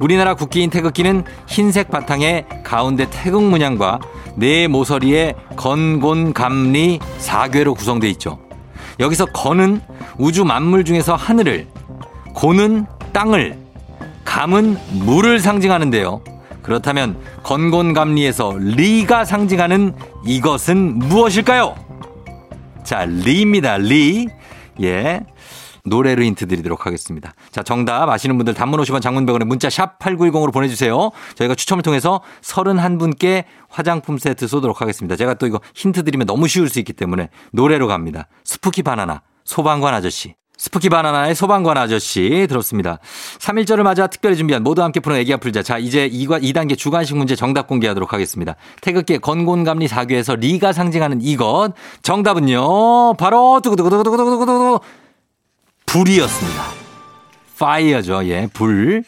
우리나라 0.00 0.34
국기인 0.34 0.70
태극기는 0.70 1.24
흰색 1.46 1.90
바탕에 1.90 2.46
가운데 2.64 3.06
태극 3.10 3.42
문양과 3.42 3.98
네 4.36 4.68
모서리에 4.68 5.34
건곤 5.56 6.32
감리 6.32 6.98
사괘로 7.18 7.74
구성되어 7.74 8.10
있죠. 8.10 8.38
여기서 8.98 9.26
건은 9.26 9.80
우주 10.18 10.44
만물 10.44 10.84
중에서 10.84 11.14
하늘을, 11.14 11.66
곤은 12.34 12.86
땅을, 13.12 13.58
감은 14.24 14.76
물을 14.92 15.40
상징하는데요. 15.40 16.22
그렇다면 16.62 17.18
건곤감리에서 17.42 18.54
리가 18.58 19.24
상징하는 19.24 19.94
이것은 20.24 20.98
무엇일까요? 20.98 21.74
자, 22.84 23.06
리입니다. 23.06 23.78
리. 23.78 24.28
예. 24.82 25.20
노래로 25.84 26.22
힌트 26.22 26.46
드리도록 26.46 26.86
하겠습니다. 26.86 27.32
자, 27.50 27.62
정답 27.62 28.08
아시는 28.08 28.36
분들 28.36 28.54
단문 28.54 28.80
50원 28.80 29.00
장문 29.00 29.26
100원에 29.26 29.44
문자 29.44 29.70
샵 29.70 29.98
8910으로 29.98 30.52
보내주세요. 30.52 31.10
저희가 31.34 31.54
추첨을 31.54 31.82
통해서 31.82 32.20
31분께 32.42 33.44
화장품 33.68 34.18
세트 34.18 34.46
쏘도록 34.46 34.80
하겠습니다. 34.80 35.16
제가 35.16 35.34
또 35.34 35.46
이거 35.46 35.60
힌트 35.74 36.04
드리면 36.04 36.26
너무 36.26 36.48
쉬울 36.48 36.68
수 36.68 36.78
있기 36.78 36.92
때문에 36.92 37.28
노래로 37.52 37.86
갑니다. 37.86 38.28
스푸키 38.44 38.82
바나나, 38.82 39.22
소방관 39.44 39.94
아저씨. 39.94 40.34
스푸키 40.60 40.90
바나나의 40.90 41.34
소방관 41.34 41.78
아저씨 41.78 42.46
들었습니다. 42.46 42.98
3일절을 43.38 43.82
맞아 43.82 44.08
특별히 44.08 44.36
준비한 44.36 44.62
모두 44.62 44.82
함께 44.82 45.00
푸는 45.00 45.16
애기 45.18 45.32
아플자. 45.32 45.62
자, 45.62 45.78
이제 45.78 46.06
2과 46.10 46.42
2단계 46.42 46.76
주관식 46.76 47.16
문제 47.16 47.34
정답 47.34 47.66
공개하도록 47.66 48.12
하겠습니다. 48.12 48.56
태극기의 48.82 49.20
건곤감리 49.20 49.88
사괘에서 49.88 50.34
리가 50.36 50.74
상징하는 50.74 51.22
이것. 51.22 51.72
정답은요. 52.02 53.14
바로 53.14 53.60
두구두구두구두구두구두구 53.62 54.80
불이었습니다. 55.92 56.62
파이어죠. 57.58 58.24
예, 58.26 58.48
불. 58.52 59.02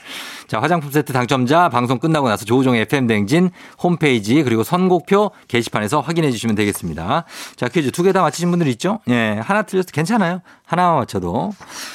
자, 0.48 0.60
화장품 0.60 0.90
세트 0.90 1.12
당첨자 1.12 1.68
방송 1.70 1.98
끝나고 1.98 2.28
나서 2.28 2.44
조우종의 2.44 2.82
FM 2.82 3.06
댕진 3.06 3.50
홈페이지 3.82 4.42
그리고 4.42 4.62
선곡표 4.64 5.30
게시판에서 5.48 6.00
확인해 6.00 6.30
주시면 6.30 6.56
되겠습니다. 6.56 7.24
자, 7.56 7.68
퀴즈 7.68 7.90
두 7.92 8.02
개 8.02 8.12
다 8.12 8.20
맞히신 8.22 8.50
분들 8.50 8.66
있죠? 8.68 8.98
예, 9.08 9.40
하나 9.42 9.62
틀려도 9.62 9.88
괜찮아요. 9.92 10.40
하나만 10.66 10.96
맞춰도. 10.98 11.52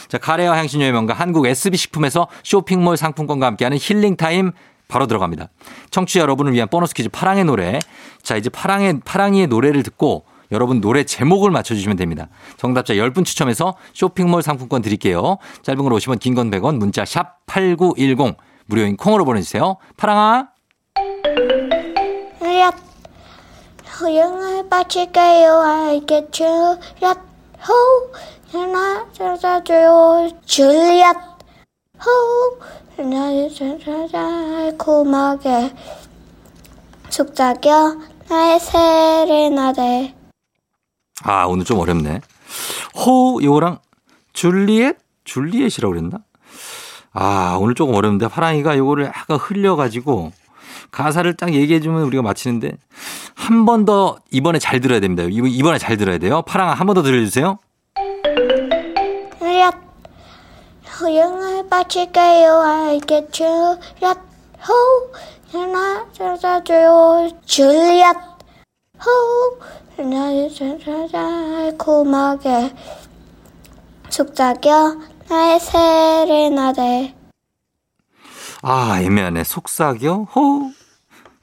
자, 0.07 0.17
카레와 0.17 0.57
향신료의 0.57 0.91
명가 0.93 1.13
한국 1.13 1.45
SB식품에서 1.45 2.27
쇼핑몰 2.43 2.97
상품권과 2.97 3.45
함께하는 3.45 3.77
힐링타임 3.79 4.53
바로 4.87 5.05
들어갑니다. 5.05 5.49
청취자 5.91 6.21
여러분을 6.21 6.53
위한 6.53 6.69
보너스 6.69 6.93
퀴즈 6.95 7.09
파랑의 7.09 7.43
노래. 7.43 7.77
자, 8.23 8.37
이제 8.37 8.49
파랑의, 8.49 9.01
파랑이의 9.05 9.47
노래를 9.47 9.83
듣고 9.83 10.23
여러분 10.51 10.81
노래 10.81 11.03
제목을 11.03 11.51
맞춰주시면 11.51 11.97
됩니다. 11.97 12.29
정답자 12.57 12.93
10분 12.93 13.25
추첨해서 13.25 13.75
쇼핑몰 13.93 14.41
상품권 14.41 14.81
드릴게요. 14.81 15.37
짧은 15.63 15.83
걸 15.83 15.91
50원, 15.93 16.19
긴건 16.19 16.51
100원, 16.51 16.77
문자 16.77 17.05
샵 17.05 17.45
8910. 17.45 18.37
무료인 18.67 18.97
콩으로 18.97 19.25
보내주세요. 19.25 19.77
파랑아. 19.95 20.49
얏 22.41 22.73
허영을 23.99 24.69
바칠게요 24.69 25.59
알겠죠 25.59 26.77
얏 27.01 27.17
호, 27.67 28.11
하나 28.51 29.05
찾아줘요 29.11 30.29
줄리엣 30.45 31.15
호, 32.03 32.59
하나 32.95 33.49
찾아 33.49 34.71
고막에 34.77 35.73
속삭여 37.09 37.97
나의 38.29 38.59
세레나데 38.59 40.16
아, 41.23 41.45
오늘 41.45 41.65
좀 41.65 41.79
어렵네. 41.79 42.21
호, 43.05 43.39
요거랑 43.43 43.79
줄리엣? 44.33 44.97
줄리엣이라고 45.25 45.93
그랬나? 45.93 46.19
아, 47.13 47.57
오늘 47.59 47.73
조금 47.75 47.95
어렵는데 47.95 48.27
파랑이가 48.27 48.77
요거를 48.77 49.05
약간 49.05 49.37
흘려가지고 49.37 50.31
가사를 50.91 51.31
딱 51.35 51.53
얘기해주면 51.53 52.03
우리가 52.03 52.21
맞히는데 52.23 52.77
한 53.35 53.65
번 53.65 53.85
더 53.85 54.17
이번에 54.31 54.59
잘 54.59 54.79
들어야 54.79 54.99
됩니다. 54.99 55.23
이번- 55.29 55.49
이번에 55.51 55.77
잘 55.77 55.97
들어야 55.97 56.17
돼요. 56.17 56.41
파랑아 56.43 56.73
한 56.73 56.85
번 56.87 56.93
더 56.95 57.01
들려주세요. 57.03 57.57
얏 59.39 59.73
허영을 60.99 61.67
바칠게요 61.69 62.61
알겠죠 62.61 63.77
얏 64.01 64.17
호, 64.67 65.57
하나 65.59 66.05
찾아줘요 66.13 67.29
줄리엣 67.45 68.15
호, 69.05 69.59
찾아 70.79 71.71
고막에 71.77 72.73
속삭여 74.09 74.97
나의 75.29 75.59
세레나데 75.59 77.17
아, 78.63 78.99
애매하네. 79.01 79.43
속삭여? 79.43 80.27
호? 80.35 80.71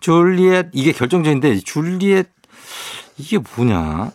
줄리엣. 0.01 0.71
이게 0.73 0.93
결정적인데, 0.93 1.61
줄리엣. 1.61 2.29
이게 3.17 3.39
뭐냐? 3.39 4.11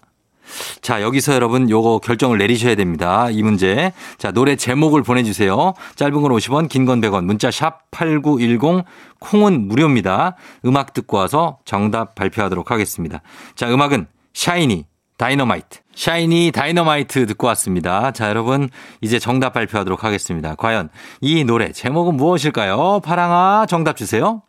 자, 0.81 1.01
여기서 1.01 1.33
여러분 1.33 1.69
요거 1.69 1.99
결정을 1.99 2.37
내리셔야 2.37 2.75
됩니다. 2.75 3.29
이 3.29 3.43
문제. 3.43 3.91
자, 4.17 4.31
노래 4.31 4.55
제목을 4.55 5.03
보내주세요. 5.03 5.73
짧은 5.95 6.21
건 6.21 6.31
50원, 6.31 6.69
긴 6.69 6.85
건 6.85 7.01
100원. 7.01 7.25
문자 7.25 7.51
샵 7.51 7.89
8910. 7.91 8.83
콩은 9.19 9.67
무료입니다. 9.67 10.35
음악 10.65 10.93
듣고 10.93 11.17
와서 11.17 11.59
정답 11.65 12.15
발표하도록 12.15 12.71
하겠습니다. 12.71 13.21
자, 13.55 13.69
음악은 13.71 14.07
샤이니, 14.33 14.85
다이너마이트. 15.17 15.79
샤이니 15.93 16.51
다이너마이트 16.53 17.25
듣고 17.25 17.47
왔습니다. 17.47 18.11
자, 18.11 18.29
여러분, 18.29 18.69
이제 19.01 19.19
정답 19.19 19.51
발표하도록 19.53 20.03
하겠습니다. 20.03 20.55
과연 20.55 20.89
이 21.19 21.43
노래 21.43 21.73
제목은 21.73 22.15
무엇일까요? 22.15 23.01
파랑아, 23.03 23.65
정답 23.67 23.97
주세요. 23.97 24.41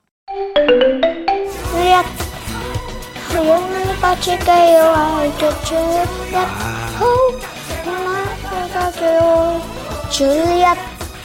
허영을 3.40 3.96
바칠게요. 4.00 4.82
알겠죠 4.82 5.76
얏 6.30 6.44
호, 7.00 7.40
하나 7.84 8.36
찾아줘요 8.42 9.62
줄리엣 10.10 10.76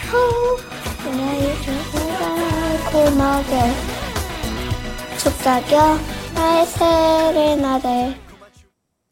호, 0.10 1.12
나의 1.12 1.56
찾아 1.66 2.90
고막에 2.90 3.74
속삭여 5.18 6.00
나의 6.36 6.66
세레나데 6.66 8.25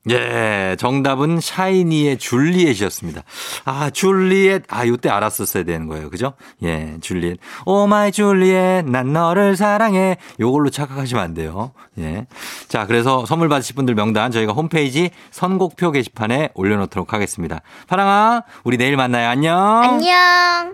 예, 0.10 0.76
정답은 0.78 1.40
샤이니의 1.40 2.18
줄리엣이었습니다. 2.18 3.24
아, 3.66 3.90
줄리엣. 3.90 4.64
아, 4.68 4.86
요때 4.86 5.10
알았었어야 5.10 5.64
되는 5.64 5.88
거예요. 5.88 6.10
그죠? 6.10 6.34
예, 6.62 6.98
줄리엣. 7.00 7.38
oh 7.66 7.88
my 7.88 8.12
줄리엣. 8.12 8.86
난 8.86 9.14
너를 9.14 9.56
사랑해. 9.56 10.18
요걸로 10.40 10.70
착각하시면 10.70 11.24
안 11.24 11.34
돼요. 11.34 11.72
예. 12.00 12.28
자, 12.68 12.86
그래서 12.86 13.26
선물 13.26 13.48
받으실 13.48 13.76
분들 13.76 13.96
명단 13.96 14.32
저희가 14.32 14.52
홈페이지 14.54 15.10
선곡표 15.32 15.92
게시판에 15.92 16.50
올려놓도록 16.54 17.14
하겠습니다. 17.14 17.62
파랑아, 17.88 18.44
우리 18.66 18.78
내일 18.78 18.98
만나요. 18.98 19.30
안녕. 19.30 19.58
안녕 19.84 20.74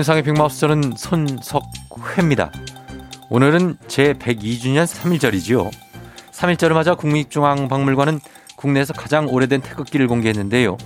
윤상의 0.00 0.22
빅마우스 0.22 0.60
저는 0.60 0.94
손석회입니다. 0.96 2.50
오늘은 3.28 3.76
제 3.86 4.14
102주년 4.14 4.86
3일절이지요. 4.86 5.70
3일절을 6.32 6.72
맞아 6.72 6.94
국립중앙박물관은 6.94 8.18
국내에서 8.56 8.94
가장 8.94 9.28
오래된 9.28 9.60
태극기를 9.60 10.08
공개했는데요. 10.08 10.78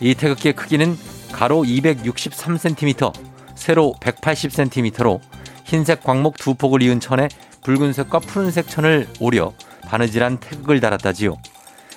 이 0.00 0.16
태극기의 0.16 0.54
크기는 0.54 0.98
가로 1.30 1.62
263cm, 1.62 3.12
세로 3.54 3.94
180cm로 4.00 5.20
흰색 5.62 6.02
광목 6.02 6.36
두 6.36 6.54
폭을 6.54 6.82
이은 6.82 6.98
천에 6.98 7.28
붉은색과 7.62 8.18
푸른색 8.18 8.66
천을 8.66 9.06
오려 9.20 9.52
바느질한 9.82 10.38
태극을 10.38 10.80
달았다지요. 10.80 11.36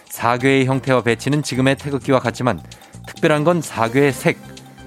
사괴의 0.09 0.67
형태와 0.67 1.01
배치는 1.01 1.41
지금의 1.41 1.77
태극기와 1.77 2.19
같지만 2.19 2.61
특별한 3.07 3.43
건 3.43 3.63
사괴의 3.63 4.13
색, 4.13 4.37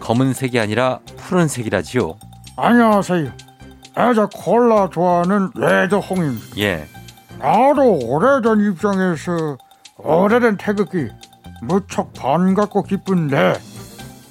검은색이 0.03 0.59
아니라 0.59 0.99
푸른색이라지요. 1.17 2.17
안녕하세요. 2.57 3.31
애자 3.97 4.29
콜라 4.35 4.91
좋아하는 4.91 5.51
레드홍입니다. 5.55 6.59
예. 6.59 6.87
나도 7.39 8.01
오래전 8.05 8.61
입장에서 8.69 9.57
오래된 9.99 10.57
태극기 10.57 11.09
무척 11.63 12.13
반갑고 12.15 12.83
기쁜데 12.83 13.55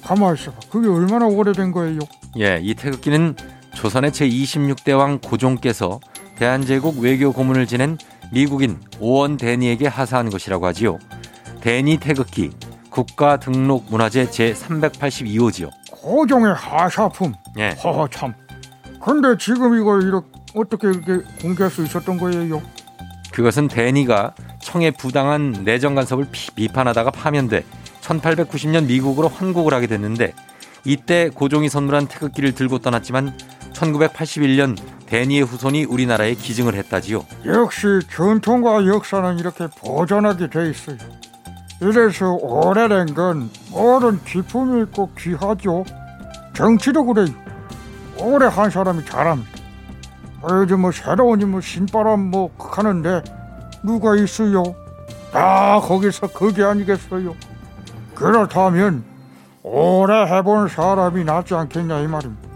가만히 0.04 0.38
있어봐. 0.38 0.58
그게 0.70 0.88
얼마나 0.88 1.26
오래된 1.26 1.72
거예요? 1.72 2.00
예, 2.38 2.58
이 2.62 2.74
태극기는 2.74 3.36
조선의 3.74 4.10
제26대 4.10 4.96
왕 4.96 5.18
고종께서 5.20 6.00
대한제국 6.36 6.98
외교 7.00 7.32
고문을 7.32 7.66
지낸 7.66 7.96
미국인 8.30 8.78
오원 9.00 9.38
데니에게 9.38 9.86
하사한 9.86 10.28
것이라고 10.28 10.66
하지요. 10.66 10.98
데니 11.60 11.98
태극기 11.98 12.50
국가 12.96 13.38
등록 13.38 13.86
문화재 13.88 14.30
제 14.30 14.52
382호지요. 14.52 15.70
고종의 15.90 16.54
하사품. 16.54 17.32
예. 17.58 17.70
허허 17.82 18.06
참. 18.08 18.34
근데 19.02 19.36
지금 19.38 19.80
이걸 19.80 20.02
이렇게 20.02 20.28
어떻게 20.54 20.88
이렇게 20.88 21.24
공개할 21.40 21.70
수 21.70 21.82
있었던 21.82 22.18
거예요? 22.18 22.60
그것은 23.32 23.68
데니가 23.68 24.34
청에 24.60 24.90
부당한 24.90 25.52
내정 25.64 25.94
간섭을 25.94 26.26
피- 26.30 26.50
비판하다가 26.50 27.10
파면돼 27.10 27.64
1890년 28.02 28.84
미국으로 28.86 29.28
환국을 29.28 29.72
하게 29.72 29.86
됐는데 29.86 30.34
이때 30.84 31.30
고종이 31.30 31.68
선물한 31.70 32.08
태극기를 32.08 32.52
들고 32.52 32.80
떠났지만 32.80 33.36
1981년 33.72 34.76
데니의 35.06 35.42
후손이 35.42 35.84
우리나라에 35.84 36.34
기증을 36.34 36.74
했다지요. 36.74 37.24
역시 37.46 37.86
전통과 38.14 38.86
역사는 38.86 39.38
이렇게 39.38 39.66
보존하게 39.78 40.50
돼 40.50 40.70
있어요. 40.70 40.98
이래서 41.82 42.34
오래된 42.34 43.12
건 43.12 43.50
모든 43.72 44.22
기품이 44.22 44.84
있고 44.84 45.10
귀하죠. 45.18 45.84
정치도 46.54 47.04
그래요. 47.04 47.26
오래 48.18 48.46
한 48.46 48.70
사람이 48.70 49.04
잘합니다. 49.04 49.50
요즘 50.48 50.82
뭐 50.82 50.92
새로운 50.92 51.50
뭐 51.50 51.60
신바람 51.60 52.20
뭐 52.30 52.50
하는데 52.56 53.24
누가 53.82 54.14
있어요? 54.14 54.62
다 55.32 55.80
거기서 55.80 56.28
그게 56.28 56.62
아니겠어요? 56.62 57.34
그렇다면 58.14 59.02
오래 59.64 60.24
해본 60.24 60.68
사람이 60.68 61.24
낫지 61.24 61.52
않겠냐 61.54 61.98
이 61.98 62.06
말입니다. 62.06 62.48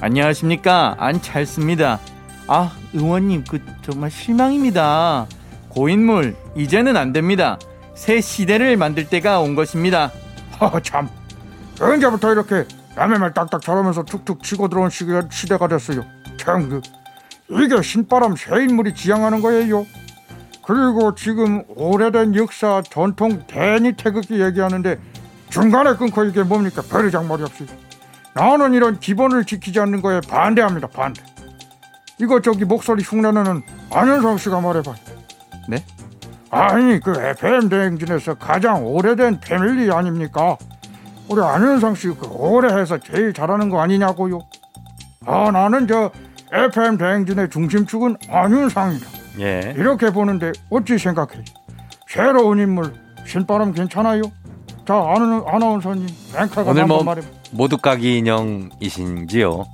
안녕하십니까 0.00 0.94
안 0.98 1.20
찰습니다. 1.20 1.98
아 2.46 2.70
의원님 2.94 3.42
그 3.50 3.60
정말 3.82 4.08
실망입니다. 4.08 5.26
고인물 5.70 6.36
이제는 6.54 6.96
안 6.96 7.12
됩니다. 7.12 7.58
새 7.96 8.20
시대를 8.20 8.76
만들 8.76 9.08
때가 9.08 9.40
온 9.40 9.56
것입니다. 9.56 10.12
허, 10.60 10.80
참. 10.80 11.08
언제부터 11.80 12.32
이렇게 12.32 12.64
남의 12.94 13.18
말 13.18 13.34
딱딱 13.34 13.60
잘하면서 13.60 14.04
툭툭 14.04 14.42
치고 14.42 14.68
들어온 14.68 14.90
시대가 14.90 15.66
됐어요. 15.66 16.04
참, 16.36 16.68
그, 16.68 16.80
이게 17.48 17.82
신바람 17.82 18.36
새 18.36 18.62
인물이 18.62 18.94
지향하는 18.94 19.40
거예요. 19.40 19.86
그리고 20.64 21.14
지금 21.14 21.64
오래된 21.68 22.34
역사 22.34 22.82
전통 22.88 23.46
대니 23.46 23.92
태극기 23.92 24.40
얘기하는데 24.42 24.98
중간에 25.48 25.94
끊고 25.94 26.24
이게 26.24 26.42
뭡니까? 26.42 26.82
버리장머리 26.82 27.42
없이. 27.44 27.66
나는 28.34 28.74
이런 28.74 28.98
기본을 28.98 29.44
지키지 29.44 29.80
않는 29.80 30.02
거에 30.02 30.20
반대합니다. 30.20 30.88
반대. 30.88 31.22
이거 32.18 32.40
저기 32.40 32.64
목소리 32.64 33.02
흉내내는 33.02 33.62
안현성 33.92 34.38
씨가 34.38 34.60
말해봐요. 34.60 34.96
네? 35.68 35.84
아니 36.56 36.98
그 37.00 37.12
FM 37.20 37.68
대행진에서 37.68 38.34
가장 38.34 38.84
오래된 38.86 39.40
패밀리 39.40 39.90
아닙니까? 39.92 40.56
우리 41.28 41.42
안현상 41.42 41.94
씨그 41.94 42.26
오래 42.30 42.72
해서 42.72 42.98
제일 42.98 43.32
잘하는 43.32 43.68
거 43.68 43.80
아니냐고요? 43.80 44.40
아 45.26 45.50
나는 45.50 45.86
저 45.86 46.10
FM 46.52 46.96
대행진의 46.98 47.50
중심축은 47.50 48.16
안윤상이다. 48.28 49.06
예. 49.40 49.74
이렇게 49.76 50.10
보는데 50.10 50.52
어찌 50.70 50.96
생각해? 50.98 51.44
새로운 52.08 52.58
인물 52.58 52.94
신바람 53.26 53.72
괜찮아요? 53.72 54.22
자 54.86 54.94
아나, 54.94 55.42
아나운서님 55.46 56.06
앵커가 56.38 56.70
오늘 56.70 56.86
뭐 56.86 57.02
말해. 57.02 57.20
모두까기 57.50 58.18
인형이신지요. 58.18 59.66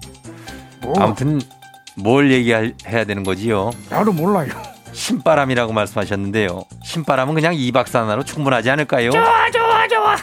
뭐, 0.81 0.95
아무튼 0.99 1.41
뭘 1.97 2.33
얘기해야 2.33 3.05
되는 3.07 3.23
거지요. 3.23 3.71
나도 3.91 4.13
몰라요. 4.13 4.49
신바람이라고 4.93 5.73
말씀하셨는데요. 5.73 6.63
신바람은 6.85 7.35
그냥 7.35 7.55
이 7.55 7.73
박사 7.73 8.03
하나로 8.03 8.25
충분하지 8.25 8.71
않을까요? 8.71 9.11
좋아 9.11 9.51
좋아 9.51 9.89
좋아. 9.89 10.17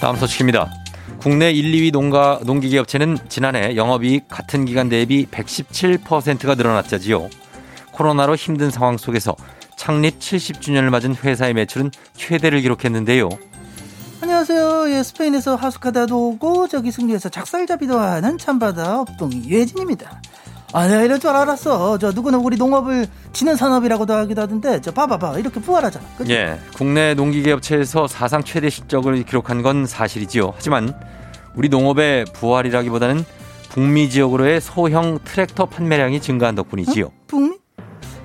다음 0.00 0.16
소식입니다. 0.16 0.70
국내 1.18 1.50
1, 1.50 1.72
2위 1.72 1.90
농가 1.90 2.38
농기계 2.44 2.78
업체는 2.78 3.16
지난해 3.30 3.76
영업이익 3.76 4.28
같은 4.28 4.66
기간 4.66 4.90
대비 4.90 5.24
117%가 5.26 6.54
늘어났자지요. 6.54 7.30
코로나로 7.92 8.34
힘든 8.36 8.70
상황 8.70 8.98
속에서 8.98 9.34
창립 9.76 10.18
70주년을 10.18 10.90
맞은 10.90 11.14
회사의 11.14 11.54
매출은 11.54 11.90
최대를 12.14 12.60
기록했는데요. 12.60 13.30
안녕하세요. 14.34 14.90
예, 14.90 15.02
스페인에서 15.04 15.54
하숙하다도 15.54 16.30
오고 16.30 16.66
저기 16.66 16.90
승리에서 16.90 17.28
작살잡이도 17.28 17.96
하는 17.96 18.36
참바다 18.36 19.02
업동이 19.02 19.44
유해진입니다. 19.46 20.20
아, 20.72 20.88
내가 20.88 21.02
이럴 21.02 21.20
줄 21.20 21.30
알았어. 21.30 21.98
저 21.98 22.10
누구는 22.10 22.40
우리 22.40 22.56
농업을 22.56 23.06
지는 23.32 23.54
산업이라고도 23.54 24.12
하기도 24.12 24.42
하던데 24.42 24.80
저 24.80 24.90
봐봐봐 24.90 25.38
이렇게 25.38 25.60
부활하잖아. 25.60 26.04
그치? 26.18 26.32
예, 26.32 26.58
국내 26.76 27.14
농기계 27.14 27.52
업체에서 27.52 28.08
사상 28.08 28.42
최대 28.42 28.70
실적을 28.70 29.22
기록한 29.22 29.62
건 29.62 29.86
사실이지요. 29.86 30.52
하지만 30.56 31.00
우리 31.54 31.68
농업의 31.68 32.24
부활이라기보다는 32.32 33.24
북미 33.70 34.10
지역으로의 34.10 34.60
소형 34.60 35.20
트랙터 35.22 35.66
판매량이 35.66 36.20
증가한 36.20 36.56
덕분이지요. 36.56 37.12
북미? 37.28 37.63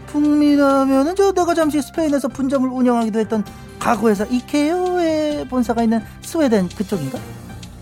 북미라면은 0.10 1.16
저 1.16 1.32
내가 1.32 1.54
잠시 1.54 1.82
스페인에서 1.82 2.28
분점을 2.30 2.68
운영하기도 2.70 3.20
했던 3.20 3.44
가구회사 3.78 4.26
이케어의 4.26 5.48
본사가 5.48 5.84
있는 5.84 6.02
스웨덴 6.22 6.68
그쪽인가? 6.70 7.20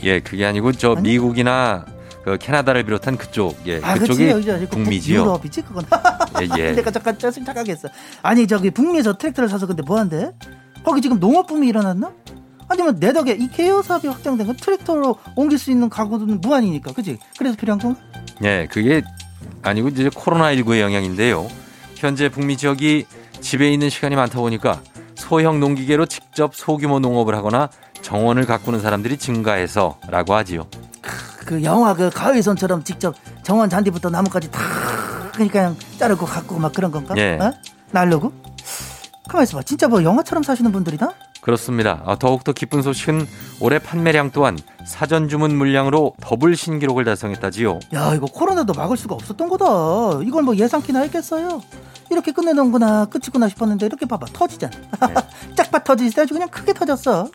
예, 0.03 0.19
그게 0.19 0.45
아니고 0.45 0.73
저 0.73 0.91
아니? 0.93 1.01
미국이나 1.09 1.85
그 2.23 2.37
캐나다를 2.37 2.83
비롯한 2.83 3.17
그쪽, 3.17 3.57
예, 3.65 3.79
아, 3.81 3.93
그쪽이 3.93 4.33
그치, 4.33 4.65
북미지요. 4.69 5.21
유럽이지 5.21 5.61
그건. 5.61 5.85
예, 6.41 6.49
예. 6.57 6.71
내가 6.75 6.91
잠깐 6.91 7.17
짜증 7.17 7.45
착각했어. 7.45 7.87
아니 8.21 8.45
저기 8.45 8.69
북미에서 8.69 9.17
트랙터를 9.17 9.49
사서 9.49 9.65
근데 9.65 9.81
뭐한대? 9.81 10.33
거기 10.83 11.01
지금 11.01 11.19
농업 11.19 11.47
붐이 11.47 11.67
일어났나? 11.67 12.11
아니면 12.67 12.99
내 12.99 13.13
덕에 13.13 13.31
이 13.31 13.47
케어 13.47 13.81
사업이 13.81 14.09
확장된 14.09 14.45
건 14.45 14.57
트랙터로 14.57 15.17
옮길 15.37 15.57
수 15.57 15.71
있는 15.71 15.89
가구는 15.89 16.41
무한이니까, 16.41 16.91
그지? 16.91 17.17
그래서 17.39 17.55
필요한 17.55 17.79
건가? 17.79 17.99
예, 18.43 18.67
그게 18.69 19.01
아니고 19.63 19.87
이제 19.87 20.09
코로나 20.13 20.53
19의 20.53 20.81
영향인데요. 20.81 21.47
현재 21.97 22.29
북미 22.29 22.57
지역이 22.57 23.05
집에 23.41 23.71
있는 23.71 23.89
시간이 23.89 24.15
많다 24.15 24.39
보니까 24.39 24.81
소형 25.15 25.59
농기계로 25.59 26.05
직접 26.05 26.55
소규모 26.55 26.99
농업을 26.99 27.35
하거나 27.35 27.69
정원을 28.01 28.45
가꾸는 28.45 28.79
사람들이 28.79 29.17
증가해서라고 29.17 30.35
하지요. 30.35 30.67
그 31.45 31.63
영화 31.63 31.93
그 31.93 32.09
가위손처럼 32.09 32.83
직접 32.83 33.15
정원 33.43 33.69
잔디부터 33.69 34.09
나무까지 34.09 34.51
다 34.51 34.59
그러니까 35.33 35.53
그냥 35.53 35.75
자르고 35.97 36.25
갖고 36.25 36.59
막 36.59 36.73
그런 36.73 36.91
건가? 36.91 37.15
예. 37.17 37.37
어? 37.41 37.51
날르고? 37.91 38.31
가만 39.27 39.43
있어봐. 39.43 39.63
진짜 39.63 39.87
뭐 39.87 40.03
영화처럼 40.03 40.43
사시는 40.43 40.71
분들이다? 40.71 41.09
그렇습니다. 41.47 42.01
아, 42.05 42.17
더욱더 42.17 42.51
기쁜 42.51 42.81
소식은 42.81 43.25
올해 43.61 43.79
판매량 43.79 44.31
또한 44.31 44.59
사전 44.85 45.29
주문 45.29 45.55
물량으로 45.55 46.13
더블 46.19 46.57
신기록을 46.57 47.05
달성했다지요. 47.05 47.79
야 47.93 48.13
이거 48.13 48.25
코로나도 48.25 48.73
막을 48.73 48.97
수가 48.97 49.15
없었던 49.15 49.47
거다. 49.47 49.65
이걸 50.25 50.43
뭐 50.43 50.57
예상키나 50.57 50.99
했겠어요. 51.03 51.61
이렇게 52.11 52.33
끝내는구나 52.33 53.05
끝이구나 53.05 53.47
싶었는데 53.47 53.85
이렇게 53.85 54.05
봐봐 54.05 54.25
터지잖아. 54.33 54.73
짝pat 55.55 55.85
터지지 55.85 56.19
아주 56.19 56.33
그냥 56.33 56.49
크게 56.49 56.73
터졌어. 56.73 57.29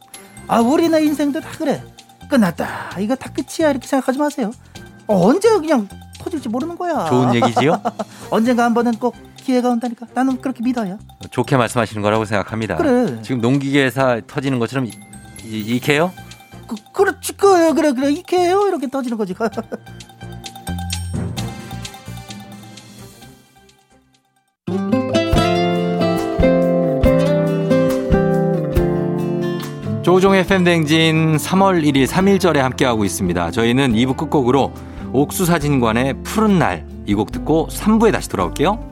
아 0.46 0.60
우리나 0.60 0.98
인생도 0.98 1.40
다 1.40 1.48
그래. 1.56 1.82
끝났다. 2.28 3.00
이거 3.00 3.16
다 3.16 3.30
끝이야 3.32 3.70
이렇게 3.70 3.86
생각하지 3.86 4.18
마세요. 4.18 4.50
어, 5.06 5.26
언제 5.26 5.48
그냥 5.48 5.88
터질지 6.18 6.50
모르는 6.50 6.76
거야. 6.76 7.06
좋은 7.08 7.34
얘기지요? 7.34 7.80
언젠가 8.28 8.64
한 8.64 8.74
번은 8.74 8.92
꼭 8.98 9.14
기회가 9.42 9.68
온다니까. 9.70 10.06
나는 10.14 10.40
그렇게 10.40 10.62
믿어요. 10.62 10.98
좋게 11.30 11.56
말씀하시는 11.56 12.02
거라고 12.02 12.24
생각합니다. 12.24 12.76
그래. 12.76 13.20
지금 13.22 13.40
농기계에서 13.40 14.20
터지는 14.26 14.58
것처럼 14.58 14.86
이, 14.86 14.90
이, 15.44 15.76
이케요? 15.76 16.12
그, 16.66 16.76
그렇지 16.92 17.32
그래 17.36 17.72
그래 17.74 17.92
그래 17.92 18.22
해요 18.32 18.64
이렇게 18.68 18.88
터지는 18.88 19.16
거지. 19.18 19.34
조종의 30.02 30.40
FM 30.40 30.64
댕진 30.64 31.36
3월 31.36 31.82
1일 31.84 32.06
3일절에 32.06 32.56
함께하고 32.58 33.04
있습니다. 33.04 33.50
저희는 33.52 33.92
2부 33.94 34.16
끝곡으로 34.16 34.72
옥수사진관의 35.12 36.22
푸른 36.22 36.58
날 36.58 36.92
이 37.06 37.14
곡 37.14 37.32
듣고 37.32 37.66
3부에 37.70 38.12
다시 38.12 38.28
돌아올게요. 38.28 38.91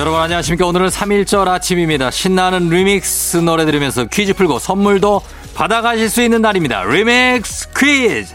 여러분 0.00 0.18
안녕하십니까. 0.18 0.66
오늘은 0.66 0.88
3일절 0.88 1.46
아침입니다. 1.46 2.10
신나는 2.10 2.70
리믹스 2.70 3.36
노래 3.36 3.66
들으면서 3.66 4.06
퀴즈 4.06 4.32
풀고 4.32 4.58
선물도 4.58 5.20
받아가실 5.54 6.08
수 6.08 6.22
있는 6.22 6.40
날입니다. 6.40 6.84
리믹스 6.84 7.68
퀴즈! 7.78 8.34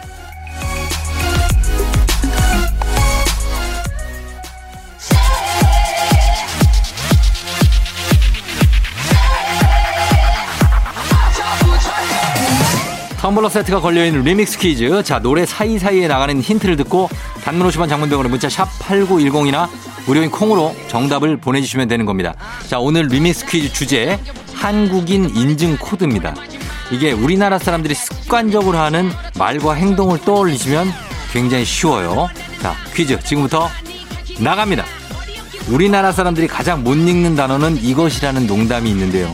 텀블러 13.17 13.49
세트가 13.49 13.80
걸려있는 13.82 14.21
리믹스 14.21 14.60
퀴즈. 14.60 15.01
자, 15.01 15.17
노래 15.17 15.47
사이사이에 15.47 16.08
나가는 16.08 16.39
힌트를 16.39 16.75
듣고 16.75 17.10
단문 17.45 17.69
50원 17.69 17.88
장문 17.88 18.06
100원에 18.06 18.28
문자 18.27 18.49
샵 18.49 18.67
8910이나 18.79 19.69
무료인 20.08 20.31
콩으로 20.31 20.75
정답을 20.88 21.38
보내주시면 21.38 21.88
되는 21.88 22.08
겁니다. 22.08 22.34
자, 22.67 22.79
오늘 22.79 23.05
리믹스 23.05 23.45
퀴즈 23.45 23.71
주제 23.71 24.19
한국인 24.55 25.29
인증 25.29 25.77
코드입니다. 25.77 26.34
이게 26.89 27.12
우리나라 27.12 27.60
사람들이 27.60 27.93
습관적으로 27.93 28.79
하는 28.79 29.12
말과 29.38 29.75
행동을 29.75 30.19
떠올리시면 30.21 30.91
굉장히 31.31 31.65
쉬워요. 31.65 32.27
자, 32.63 32.73
퀴즈 32.95 33.19
지금부터 33.19 33.69
나갑니다. 34.39 34.84
우리나라 35.69 36.12
사람들이 36.12 36.47
가장 36.47 36.84
못 36.84 36.95
읽는 36.95 37.36
단어는 37.36 37.77
이것이라는 37.77 38.47
농담이 38.47 38.89
있는데요. 38.89 39.34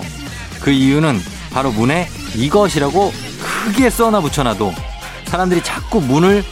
그 0.60 0.70
이유는 0.70 1.18
바로 1.54 1.72
문에 1.72 2.10
이것이라고 2.36 3.14
크게 3.40 3.90
써놔 3.90 4.20
붙여놔도 4.20 4.74
사람들이 5.28 5.64
자꾸 5.64 6.02
문을 6.02 6.44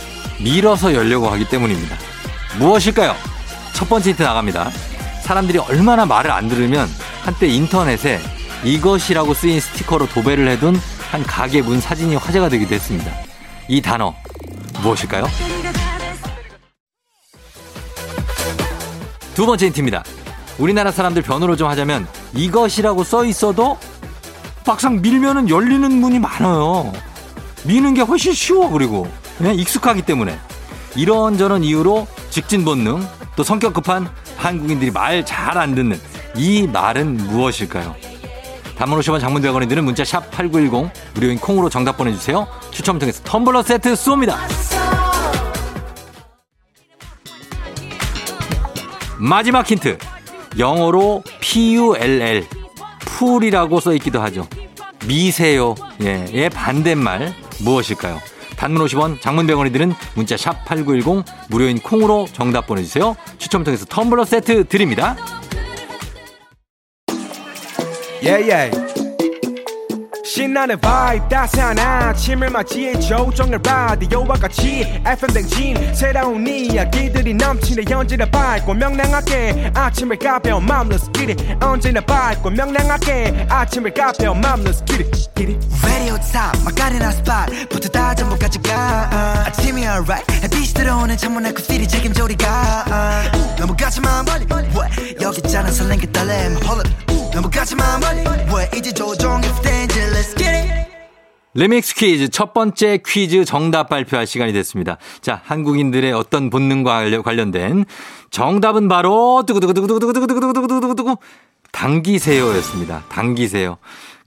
밀어서 0.41 0.93
열려고 0.93 1.29
하기 1.29 1.47
때문입니다. 1.49 1.97
무엇일까요? 2.57 3.15
첫 3.73 3.87
번째 3.87 4.11
힌트 4.11 4.23
나갑니다. 4.23 4.69
사람들이 5.23 5.59
얼마나 5.59 6.05
말을 6.05 6.31
안 6.31 6.47
들으면 6.47 6.87
한때 7.21 7.47
인터넷에 7.47 8.19
이것이라고 8.63 9.33
쓰인 9.33 9.59
스티커로 9.59 10.07
도배를 10.07 10.47
해둔 10.49 10.79
한 11.11 11.23
가게 11.23 11.61
문 11.61 11.79
사진이 11.79 12.15
화제가 12.15 12.49
되기도 12.49 12.75
했습니다. 12.75 13.11
이 13.67 13.81
단어 13.81 14.13
무엇일까요? 14.81 15.25
두 19.33 19.45
번째 19.45 19.67
힌트입니다. 19.67 20.03
우리나라 20.57 20.91
사람들 20.91 21.21
변호를 21.21 21.55
좀 21.55 21.69
하자면 21.69 22.07
이것이라고 22.33 23.03
써 23.03 23.23
있어도 23.25 23.77
막상 24.65 25.01
밀면은 25.01 25.49
열리는 25.49 25.89
문이 25.91 26.19
많아요. 26.19 26.91
미는 27.63 27.93
게 27.93 28.01
훨씬 28.01 28.33
쉬워 28.33 28.69
그리고 28.69 29.09
그냥 29.39 29.55
익숙하기 29.55 30.01
때문에 30.03 30.37
이런저런 30.95 31.63
이유로 31.63 32.07
직진 32.29 32.63
본능 32.65 33.07
또 33.35 33.43
성격 33.43 33.73
급한 33.73 34.07
한국인들이 34.37 34.91
말 34.91 35.23
잘 35.23 35.57
안 35.57 35.73
듣는 35.75 35.99
이 36.35 36.67
말은 36.67 37.15
무엇일까요? 37.17 37.95
단문 38.77 38.99
50원 38.99 39.19
장문 39.19 39.41
100원이 39.41 39.67
드는 39.67 39.83
문자 39.85 40.03
샵 40.05 40.29
8910 40.31 40.91
무료인 41.13 41.39
콩으로 41.39 41.69
정답 41.69 41.97
보내주세요. 41.97 42.47
추첨 42.71 42.99
통해서 42.99 43.23
텀블러 43.23 43.63
세트 43.63 43.93
쏩니다. 43.93 44.35
마지막 49.17 49.69
힌트. 49.69 49.97
영어로 50.57 51.23
P-U-L-L 51.41 52.45
풀이라고 53.01 53.79
써 53.79 53.93
있기도 53.95 54.21
하죠. 54.21 54.47
미세요. 55.05 55.75
예, 56.01 56.25
예 56.33 56.49
반대말 56.49 57.33
무엇일까요? 57.59 58.19
단문 58.59 58.85
50원, 58.85 59.21
장문 59.21 59.47
100원이 59.47 59.71
드는 59.71 59.93
문자 60.15 60.35
샵 60.35 60.65
8910 60.65 61.23
무료인 61.49 61.79
콩으로 61.79 62.27
정답 62.33 62.67
보내주세요. 62.67 63.15
추첨 63.37 63.63
통해서 63.63 63.85
텀블러 63.85 64.25
세트 64.25 64.65
드립니다. 64.65 65.15
yeah, 68.21 68.43
yeah. 68.43 68.98
신나는 70.29 70.79
vibe 70.79 71.27
따스한 71.27 71.79
아침을 71.79 72.51
맞이해 72.51 72.99
조정의 72.99 73.57
라디오와 73.63 74.35
같이 74.35 74.81
FM 75.03 75.33
댕진 75.33 75.95
새로운 75.95 76.45
이야기들이 76.45 77.33
넘치네 77.33 77.91
언제나 77.91 78.27
밝고 78.27 78.75
명랑하게 78.75 79.71
아침을 79.73 80.19
가벼운 80.19 80.67
마음으로 80.67 80.99
스키리 80.99 81.35
언제나 81.59 81.99
밝고 82.01 82.51
명랑하게 82.51 83.47
아침을 83.49 83.91
가벼운 83.91 84.39
마음으로 84.39 84.71
스키리 84.71 85.09
Radio 85.83 86.15
top 86.21 86.63
마카레나 86.63 87.11
스팟 87.11 87.45
부터 87.69 87.89
다 87.89 88.13
전부까지 88.13 88.59
가. 88.59 89.09
아침이 89.47 89.81
alright. 89.81 90.31
햇빛이 90.43 90.67
들어오는 90.75 91.17
창문에 91.17 91.53
커피를 91.53 91.87
책임져 91.87 92.25
우리가. 92.25 92.85
너무 93.57 93.75
가지마 93.75 94.23
멀리. 94.23 94.45
왜? 94.45 95.15
여기 95.21 95.41
있잖아 95.43 95.71
설렌 95.71 95.97
게 95.99 96.11
떨림 96.11 96.57
Hold 96.61 96.87
up. 96.87 97.31
너무 97.31 97.49
가지마 97.49 97.99
멀리. 97.99 98.23
왜? 98.53 98.69
이제 98.75 98.91
Let's 100.09 100.11
get 100.11 100.18
리믹스 101.55 101.95
퀴즈 101.95 102.29
첫 102.29 102.53
번째 102.53 102.99
퀴즈 103.05 103.43
정답 103.43 103.89
발표할 103.89 104.27
시간이 104.27 104.53
됐습니다. 104.53 104.97
자, 105.21 105.41
한국인들의 105.43 106.13
어떤 106.13 106.49
본능과 106.49 107.21
관련된 107.21 107.85
정답은 108.29 108.87
바로 108.87 109.43
두구두구두구두구두구두구두구두구두구 109.47 111.17
당기세요였습니다. 111.71 113.03
당기세요. 113.09 113.77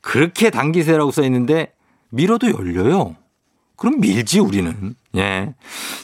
그렇게 0.01 0.51
당기세요라고 0.51 1.11
써 1.13 1.23
있는데 1.25 1.73
밀어도 2.11 2.51
열려요. 2.51 3.17
그럼 3.77 4.01
밀지 4.01 4.41
우리는. 4.41 4.95
예. 5.17 5.55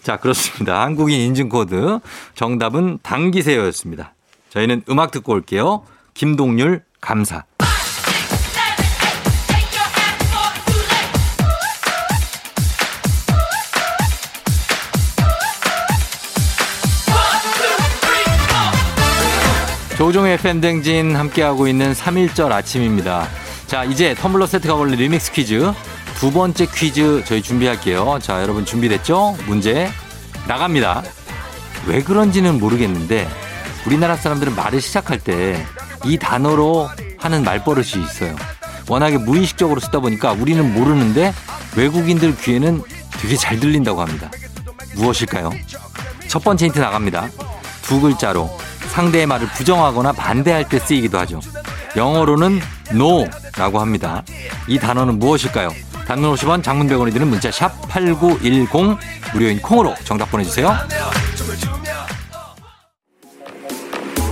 자, 0.02 0.16
그렇습니다. 0.16 0.82
한국인 0.82 1.20
인증 1.20 1.48
코드 1.48 1.98
정답은 2.34 2.98
당기세요였습니다. 3.02 4.14
저희는 4.50 4.82
음악 4.88 5.10
듣고 5.10 5.32
올게요. 5.32 5.84
김동률 6.14 6.82
감사. 7.00 7.44
조종의 19.98 20.38
팬댕진 20.38 21.16
함께하고 21.16 21.66
있는 21.66 21.92
3일절 21.92 22.52
아침입니다. 22.52 23.28
자, 23.66 23.84
이제 23.84 24.14
텀블러 24.14 24.46
세트가 24.46 24.76
걸린 24.76 24.98
리믹스 24.98 25.32
퀴즈. 25.32 25.72
두 26.16 26.32
번째 26.32 26.66
퀴즈 26.66 27.24
저희 27.26 27.42
준비할게요. 27.42 28.18
자, 28.22 28.40
여러분 28.42 28.64
준비됐죠? 28.64 29.36
문제 29.46 29.90
나갑니다. 30.46 31.02
왜 31.86 32.02
그런지는 32.02 32.58
모르겠는데 32.58 33.28
우리나라 33.86 34.16
사람들은 34.16 34.54
말을 34.54 34.80
시작할 34.80 35.18
때 35.18 35.64
이 36.04 36.16
단어로 36.16 36.88
하는 37.18 37.42
말버릇이 37.42 38.02
있어요. 38.04 38.36
워낙에 38.88 39.18
무의식적으로 39.18 39.80
쓰다 39.80 40.00
보니까 40.00 40.32
우리는 40.32 40.72
모르는데 40.72 41.34
외국인들 41.76 42.36
귀에는 42.36 42.82
되게 43.20 43.36
잘 43.36 43.58
들린다고 43.58 44.00
합니다. 44.00 44.30
무엇일까요? 44.94 45.50
첫 46.28 46.42
번째 46.44 46.66
힌트 46.66 46.78
나갑니다. 46.78 47.28
두 47.82 48.00
글자로 48.00 48.50
상대의 48.98 49.26
말을 49.26 49.46
부정하거나 49.50 50.10
반대할 50.10 50.68
때 50.68 50.80
쓰이기도 50.80 51.20
하죠. 51.20 51.38
영어로는 51.94 52.60
no라고 52.90 53.78
합니다. 53.78 54.24
이 54.66 54.76
단어는 54.76 55.20
무엇일까요? 55.20 55.68
단문 56.08 56.34
50원, 56.34 56.64
장문 56.64 56.88
100원이 56.88 57.12
드는 57.12 57.28
문자 57.28 57.48
샵 57.52 57.70
8910 57.88 58.98
무료인 59.32 59.62
콩으로 59.62 59.94
정답 60.02 60.32
보내주세요. 60.32 60.76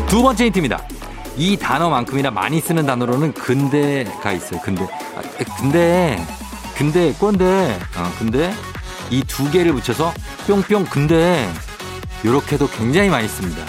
두 0.09 0.21
번째 0.21 0.47
힌트입니다. 0.47 0.83
이 1.37 1.57
단어만큼이나 1.57 2.33
많이 2.33 2.61
쓰는 2.61 2.85
단어로는 2.87 3.35
근대가 3.35 4.33
있어요. 4.33 4.61
근대. 4.63 4.83
아, 4.83 5.23
근데, 5.61 6.27
근데, 6.77 7.13
꼰대. 7.13 7.79
어, 7.97 8.13
근데 8.19 8.53
이 9.11 9.23
두 9.29 9.49
개를 9.49 9.73
붙여서 9.75 10.13
뿅뿅 10.49 10.87
근데 10.87 11.49
이렇게도 12.25 12.69
굉장히 12.71 13.11
많이 13.11 13.29
씁니다. 13.29 13.63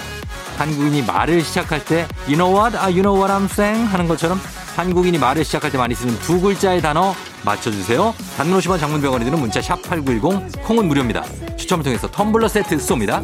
한국인이 0.58 1.02
말을 1.02 1.42
시작할 1.42 1.84
때 1.84 2.08
you 2.26 2.34
know 2.34 2.52
what? 2.52 2.76
아, 2.76 2.86
you 2.86 3.00
know 3.02 3.16
what 3.16 3.32
I'm 3.32 3.50
saying? 3.50 3.88
하는 3.90 4.08
것처럼 4.08 4.40
한국인이 4.76 5.16
말을 5.16 5.44
시작할 5.44 5.70
때 5.70 5.78
많이 5.78 5.94
쓰는 5.94 6.18
두 6.18 6.40
글자의 6.40 6.82
단어 6.82 7.14
맞춰주세요. 7.44 8.12
단문 8.36 8.58
50원 8.58 8.80
장문병원이 8.80 9.24
드는 9.24 9.38
문자 9.38 9.62
샵 9.62 9.80
8910 9.82 10.64
콩은 10.64 10.88
무료입니다. 10.88 11.24
추첨을 11.56 11.84
통해서 11.84 12.10
텀블러 12.10 12.48
세트 12.48 12.76
쏩니다. 12.76 13.22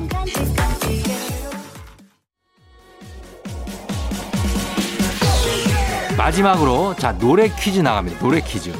마지막으로 6.17 6.95
자 6.97 7.13
노래 7.19 7.49
퀴즈 7.49 7.81
나갑니다. 7.81 8.21
노래 8.21 8.41
퀴즈. 8.41 8.73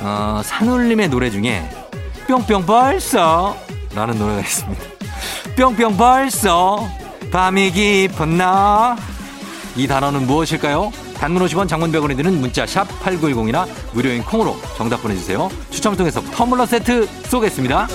어, 0.00 0.42
산울림의 0.44 1.08
노래 1.08 1.30
중에 1.30 1.68
뿅뿅 2.28 2.66
벌써 2.66 3.56
라는 3.94 4.18
노래가 4.18 4.40
있습니다. 4.40 4.84
뿅뿅 5.56 5.96
벌써 5.96 6.86
밤이 7.30 7.70
깊은 7.72 8.38
나. 8.38 8.96
이 9.76 9.86
단어는 9.86 10.26
무엇일까요? 10.26 10.90
단문 11.18 11.44
50원 11.44 11.68
장문 11.68 11.92
100원이 11.92 12.16
드는 12.16 12.40
문자 12.40 12.64
샵 12.66 12.86
8910이나 13.02 13.66
무료인 13.92 14.22
콩으로 14.22 14.56
정답 14.76 15.02
보내주세요. 15.02 15.48
추첨을 15.70 15.96
통해서 15.96 16.20
터물러 16.22 16.64
세트 16.64 17.06
쏘겠습니다. 17.28 17.86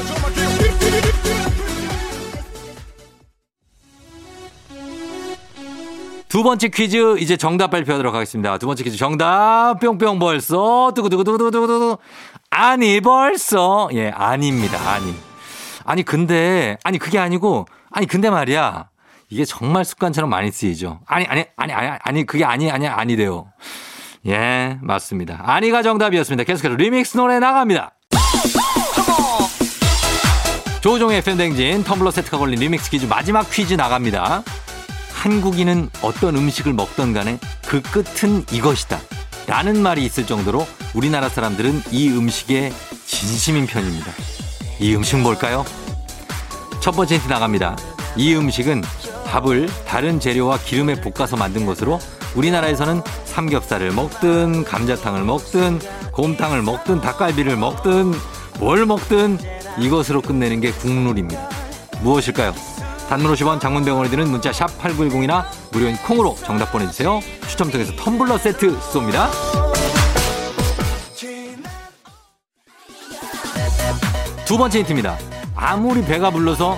두 6.28 6.42
번째 6.42 6.68
퀴즈 6.70 7.20
이제 7.20 7.38
정답 7.38 7.70
발표하도록 7.70 8.14
하겠습니다. 8.14 8.58
두 8.58 8.66
번째 8.66 8.84
퀴즈 8.84 8.98
정답 8.98 9.80
뿅뿅 9.80 10.20
벌써 10.20 10.92
두구두구두구두구두구 10.96 11.98
아니 12.50 13.02
벌써 13.02 13.88
예 13.94 14.10
아닙니다 14.10 14.80
아니 14.94 15.14
아니 15.86 16.04
근데 16.04 16.78
아니 16.84 16.98
그게 16.98 17.20
아니고 17.20 17.68
아니 17.92 18.08
근데 18.08 18.30
말이야 18.32 18.90
이게 19.34 19.46
정말 19.46 19.84
습관처럼 19.84 20.30
많이 20.30 20.52
쓰이죠. 20.52 21.00
아니 21.08 21.26
아니 21.26 21.44
아니 21.58 21.74
아니 21.74 21.98
아니 22.00 22.24
그게 22.24 22.46
아니 22.46 22.70
아니 22.70 22.88
아니래요. 22.88 23.48
예 24.28 24.78
맞습니다. 24.80 25.42
아니가 25.44 25.82
정답이었습니다. 25.82 26.44
계속해서 26.44 26.76
리믹스 26.76 27.18
노래 27.18 27.40
나갑니다. 27.40 27.96
조종의 30.82 31.24
팬댕진 31.24 31.84
텀블러 31.84 32.12
세트가 32.12 32.38
걸린 32.38 32.60
리믹스 32.60 32.92
퀴즈 32.92 33.08
마지막 33.08 33.50
퀴즈 33.50 33.74
나갑니다. 33.74 34.44
한국인은 35.14 35.90
어떤 36.04 36.36
음식을 36.36 36.74
먹던 36.74 37.14
간에 37.14 37.40
그 37.66 37.82
끝은 37.82 38.46
이것이다. 38.52 39.00
라는 39.48 39.82
말이 39.82 40.06
있을 40.06 40.28
정도로 40.28 40.68
우리나라 40.94 41.28
사람들은 41.28 41.82
이 41.90 42.10
음식에 42.10 42.72
진심인 43.08 43.66
편입니다. 43.66 44.12
이 44.80 44.96
음식 44.96 45.18
뭘까요? 45.18 45.66
첫 46.82 46.92
번째 46.92 47.16
힌트 47.16 47.28
나갑니다. 47.30 47.76
이 48.16 48.36
음식은 48.36 48.84
밥을 49.34 49.68
다른 49.88 50.20
재료와 50.20 50.60
기름에 50.60 51.02
볶아서 51.02 51.36
만든 51.36 51.66
것으로 51.66 52.00
우리나라에서는 52.36 53.02
삼겹살을 53.26 53.92
먹든 53.92 54.64
감자탕을 54.64 55.24
먹든 55.24 55.80
곰탕을 56.12 56.62
먹든 56.62 57.02
닭갈비를 57.02 57.58
먹든 57.58 58.14
뭘 58.60 58.86
먹든 58.86 59.40
이것으로 59.80 60.22
끝내는 60.22 60.62
게 60.62 60.72
국룰입니다. 60.72 61.50
무엇일까요? 62.04 62.54
단문 63.10 63.34
50원 63.34 63.60
장문병원에 63.60 64.08
드는 64.12 64.30
문자 64.30 64.54
샵 64.54 64.68
8910이나 64.80 65.46
무료인 65.72 65.98
콩으로 65.98 66.36
정답 66.46 66.72
보내주세요. 66.72 67.20
추첨 67.48 67.72
통해서 67.72 67.92
텀블러 67.94 68.38
세트 68.38 68.78
쏩니다. 68.80 69.30
두 74.46 74.60
번째 74.60 74.78
힌트입니다. 74.80 75.18
아무리 75.56 76.04
배가 76.06 76.30
불러서 76.30 76.78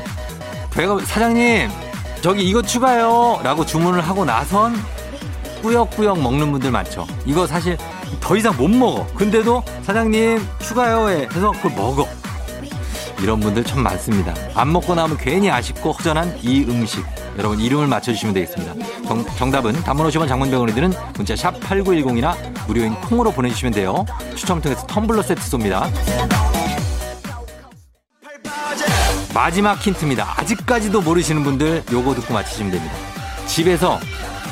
배가 0.72 1.00
사장님 1.00 1.85
저기 2.26 2.42
이거 2.42 2.60
추가요 2.60 3.40
라고 3.44 3.64
주문을 3.64 4.02
하고 4.02 4.26
나선 4.26 4.74
꾸역꾸역 5.62 6.20
먹는 6.24 6.54
분들 6.54 6.72
많죠. 6.72 7.06
이거 7.24 7.46
사실 7.46 7.78
더 8.20 8.36
이상 8.36 8.58
못 8.58 8.68
먹어. 8.68 9.06
근데도 9.14 9.62
사장님 9.84 10.44
추가요 10.58 11.08
해 11.08 11.28
해서 11.32 11.52
그걸 11.52 11.74
먹어. 11.74 12.08
이런 13.22 13.40
분들 13.40 13.64
참 13.64 13.84
많습니다. 13.84 14.34
안 14.56 14.74
먹고 14.74 14.96
나면 14.96 15.18
괜히 15.18 15.52
아쉽고 15.52 15.92
허전한 15.92 16.36
이 16.42 16.64
음식. 16.68 17.06
여러분 17.38 17.60
이름을 17.60 17.86
맞춰주시면 17.86 18.34
되겠습니다. 18.34 18.74
정, 19.38 19.52
답은 19.52 19.84
단문 19.84 20.08
50원 20.08 20.28
장문병원이 20.28 20.74
드는 20.74 20.94
문자 21.16 21.36
샵 21.36 21.60
8910이나 21.60 22.34
무료인 22.66 22.96
콩으로 23.02 23.34
보내주시면 23.34 23.72
돼요. 23.72 24.04
추첨 24.36 24.60
통해서 24.62 24.88
텀블러 24.88 25.22
세트 25.22 25.42
쏩니다. 25.42 25.92
마지막 29.40 29.76
힌트입니다. 29.86 30.34
아직까지도 30.38 31.02
모르시는 31.02 31.44
분들 31.44 31.84
요거 31.92 32.16
듣고 32.16 32.34
맞히시면 32.34 32.72
됩니다. 32.72 32.96
집에서 33.48 34.00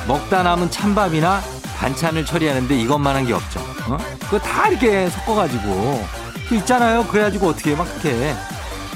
먹다 0.08 0.43
남은 0.43 0.69
찬밥이나 0.69 1.41
반찬을 1.78 2.26
처리하는데 2.26 2.76
이것만 2.82 3.15
한 3.15 3.26
게 3.26 3.32
없죠. 3.34 3.62
어? 3.88 3.98
그거 4.19 4.38
다 4.39 4.67
이렇게 4.67 5.10
섞어가지고 5.10 6.06
그 6.50 6.56
있잖아요. 6.58 7.06
그래가지고 7.08 7.48
어떻게 7.50 7.76
막 7.76 7.86
그렇게 8.02 8.36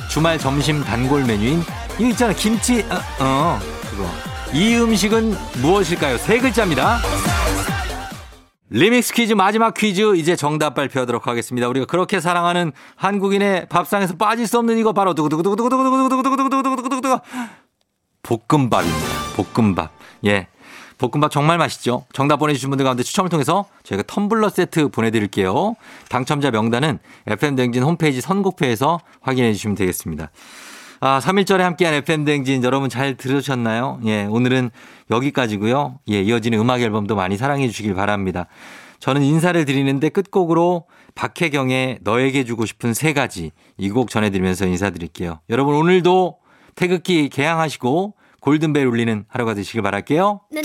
주말 0.10 0.38
점심 0.38 0.84
단골 0.84 1.24
메뉴인 1.24 1.64
이거 1.98 2.10
있잖아 2.10 2.34
김치 2.34 2.86
어, 2.90 3.00
어 3.20 3.60
그거 3.90 4.06
이 4.54 4.76
음식은 4.76 5.38
무엇일까요? 5.62 6.18
세 6.18 6.38
글자입니다. 6.40 7.00
리믹스 8.70 9.14
퀴즈 9.14 9.34
마지막 9.34 9.74
퀴즈 9.74 10.18
이제 10.18 10.36
정답 10.36 10.76
발표하도록 10.76 11.26
하겠습니다. 11.26 11.70
우리가 11.70 11.86
그렇게 11.86 12.20
사랑하는 12.20 12.74
한국인의 12.96 13.68
밥상에서 13.70 14.18
빠질 14.18 14.46
수 14.46 14.60
없는 14.60 14.78
이거 14.78 14.92
바로 14.94 15.14
두구두구두구두구두구두구두구두구두구두구두구두구 15.14 17.20
볶음밥입니다. 18.24 19.08
볶음밥. 19.38 19.92
예. 20.26 20.48
볶음밥 20.98 21.32
정말 21.32 21.58
맛있죠? 21.58 22.06
정답 22.12 22.38
보내주신 22.38 22.70
분들 22.70 22.84
가운데 22.84 23.04
추첨을 23.04 23.30
통해서 23.30 23.68
저희가 23.84 24.04
텀블러 24.04 24.50
세트 24.50 24.90
보내드릴게요. 24.90 25.76
당첨자 26.10 26.52
명단은 26.52 27.00
FM댕진 27.28 27.84
홈페이지 27.84 28.20
선곡표에서 28.20 29.00
확인해 29.22 29.54
주시면 29.54 29.76
되겠습니다. 29.76 30.30
아, 31.00 31.20
3일절에 31.20 31.60
함께한 31.60 31.94
FM댕진 31.94 32.64
여러분 32.64 32.90
잘 32.90 33.16
들으셨나요? 33.16 34.00
예, 34.06 34.26
오늘은 34.26 34.72
여기까지고요 35.10 36.00
예, 36.10 36.22
이어지는 36.22 36.60
음악 36.60 36.82
앨범도 36.82 37.16
많이 37.16 37.38
사랑해 37.38 37.68
주시길 37.68 37.94
바랍니다. 37.96 38.48
저는 39.00 39.22
인사를 39.22 39.64
드리는데 39.66 40.10
끝곡으로 40.10 40.86
박혜경의 41.16 42.00
너에게 42.02 42.44
주고 42.44 42.66
싶은 42.66 42.94
세 42.94 43.14
가지 43.14 43.52
이 43.78 43.90
곡 43.90 44.10
전해드리면서 44.10 44.66
인사드릴게요. 44.66 45.40
여러분 45.50 45.76
오늘도 45.76 46.38
태극기 46.76 47.30
개항하시고 47.30 48.16
골든벨 48.42 48.86
울리는 48.86 49.26
하루가 49.28 49.54
되시길 49.54 49.82
바랄게요. 49.82 50.42
난 50.52 50.64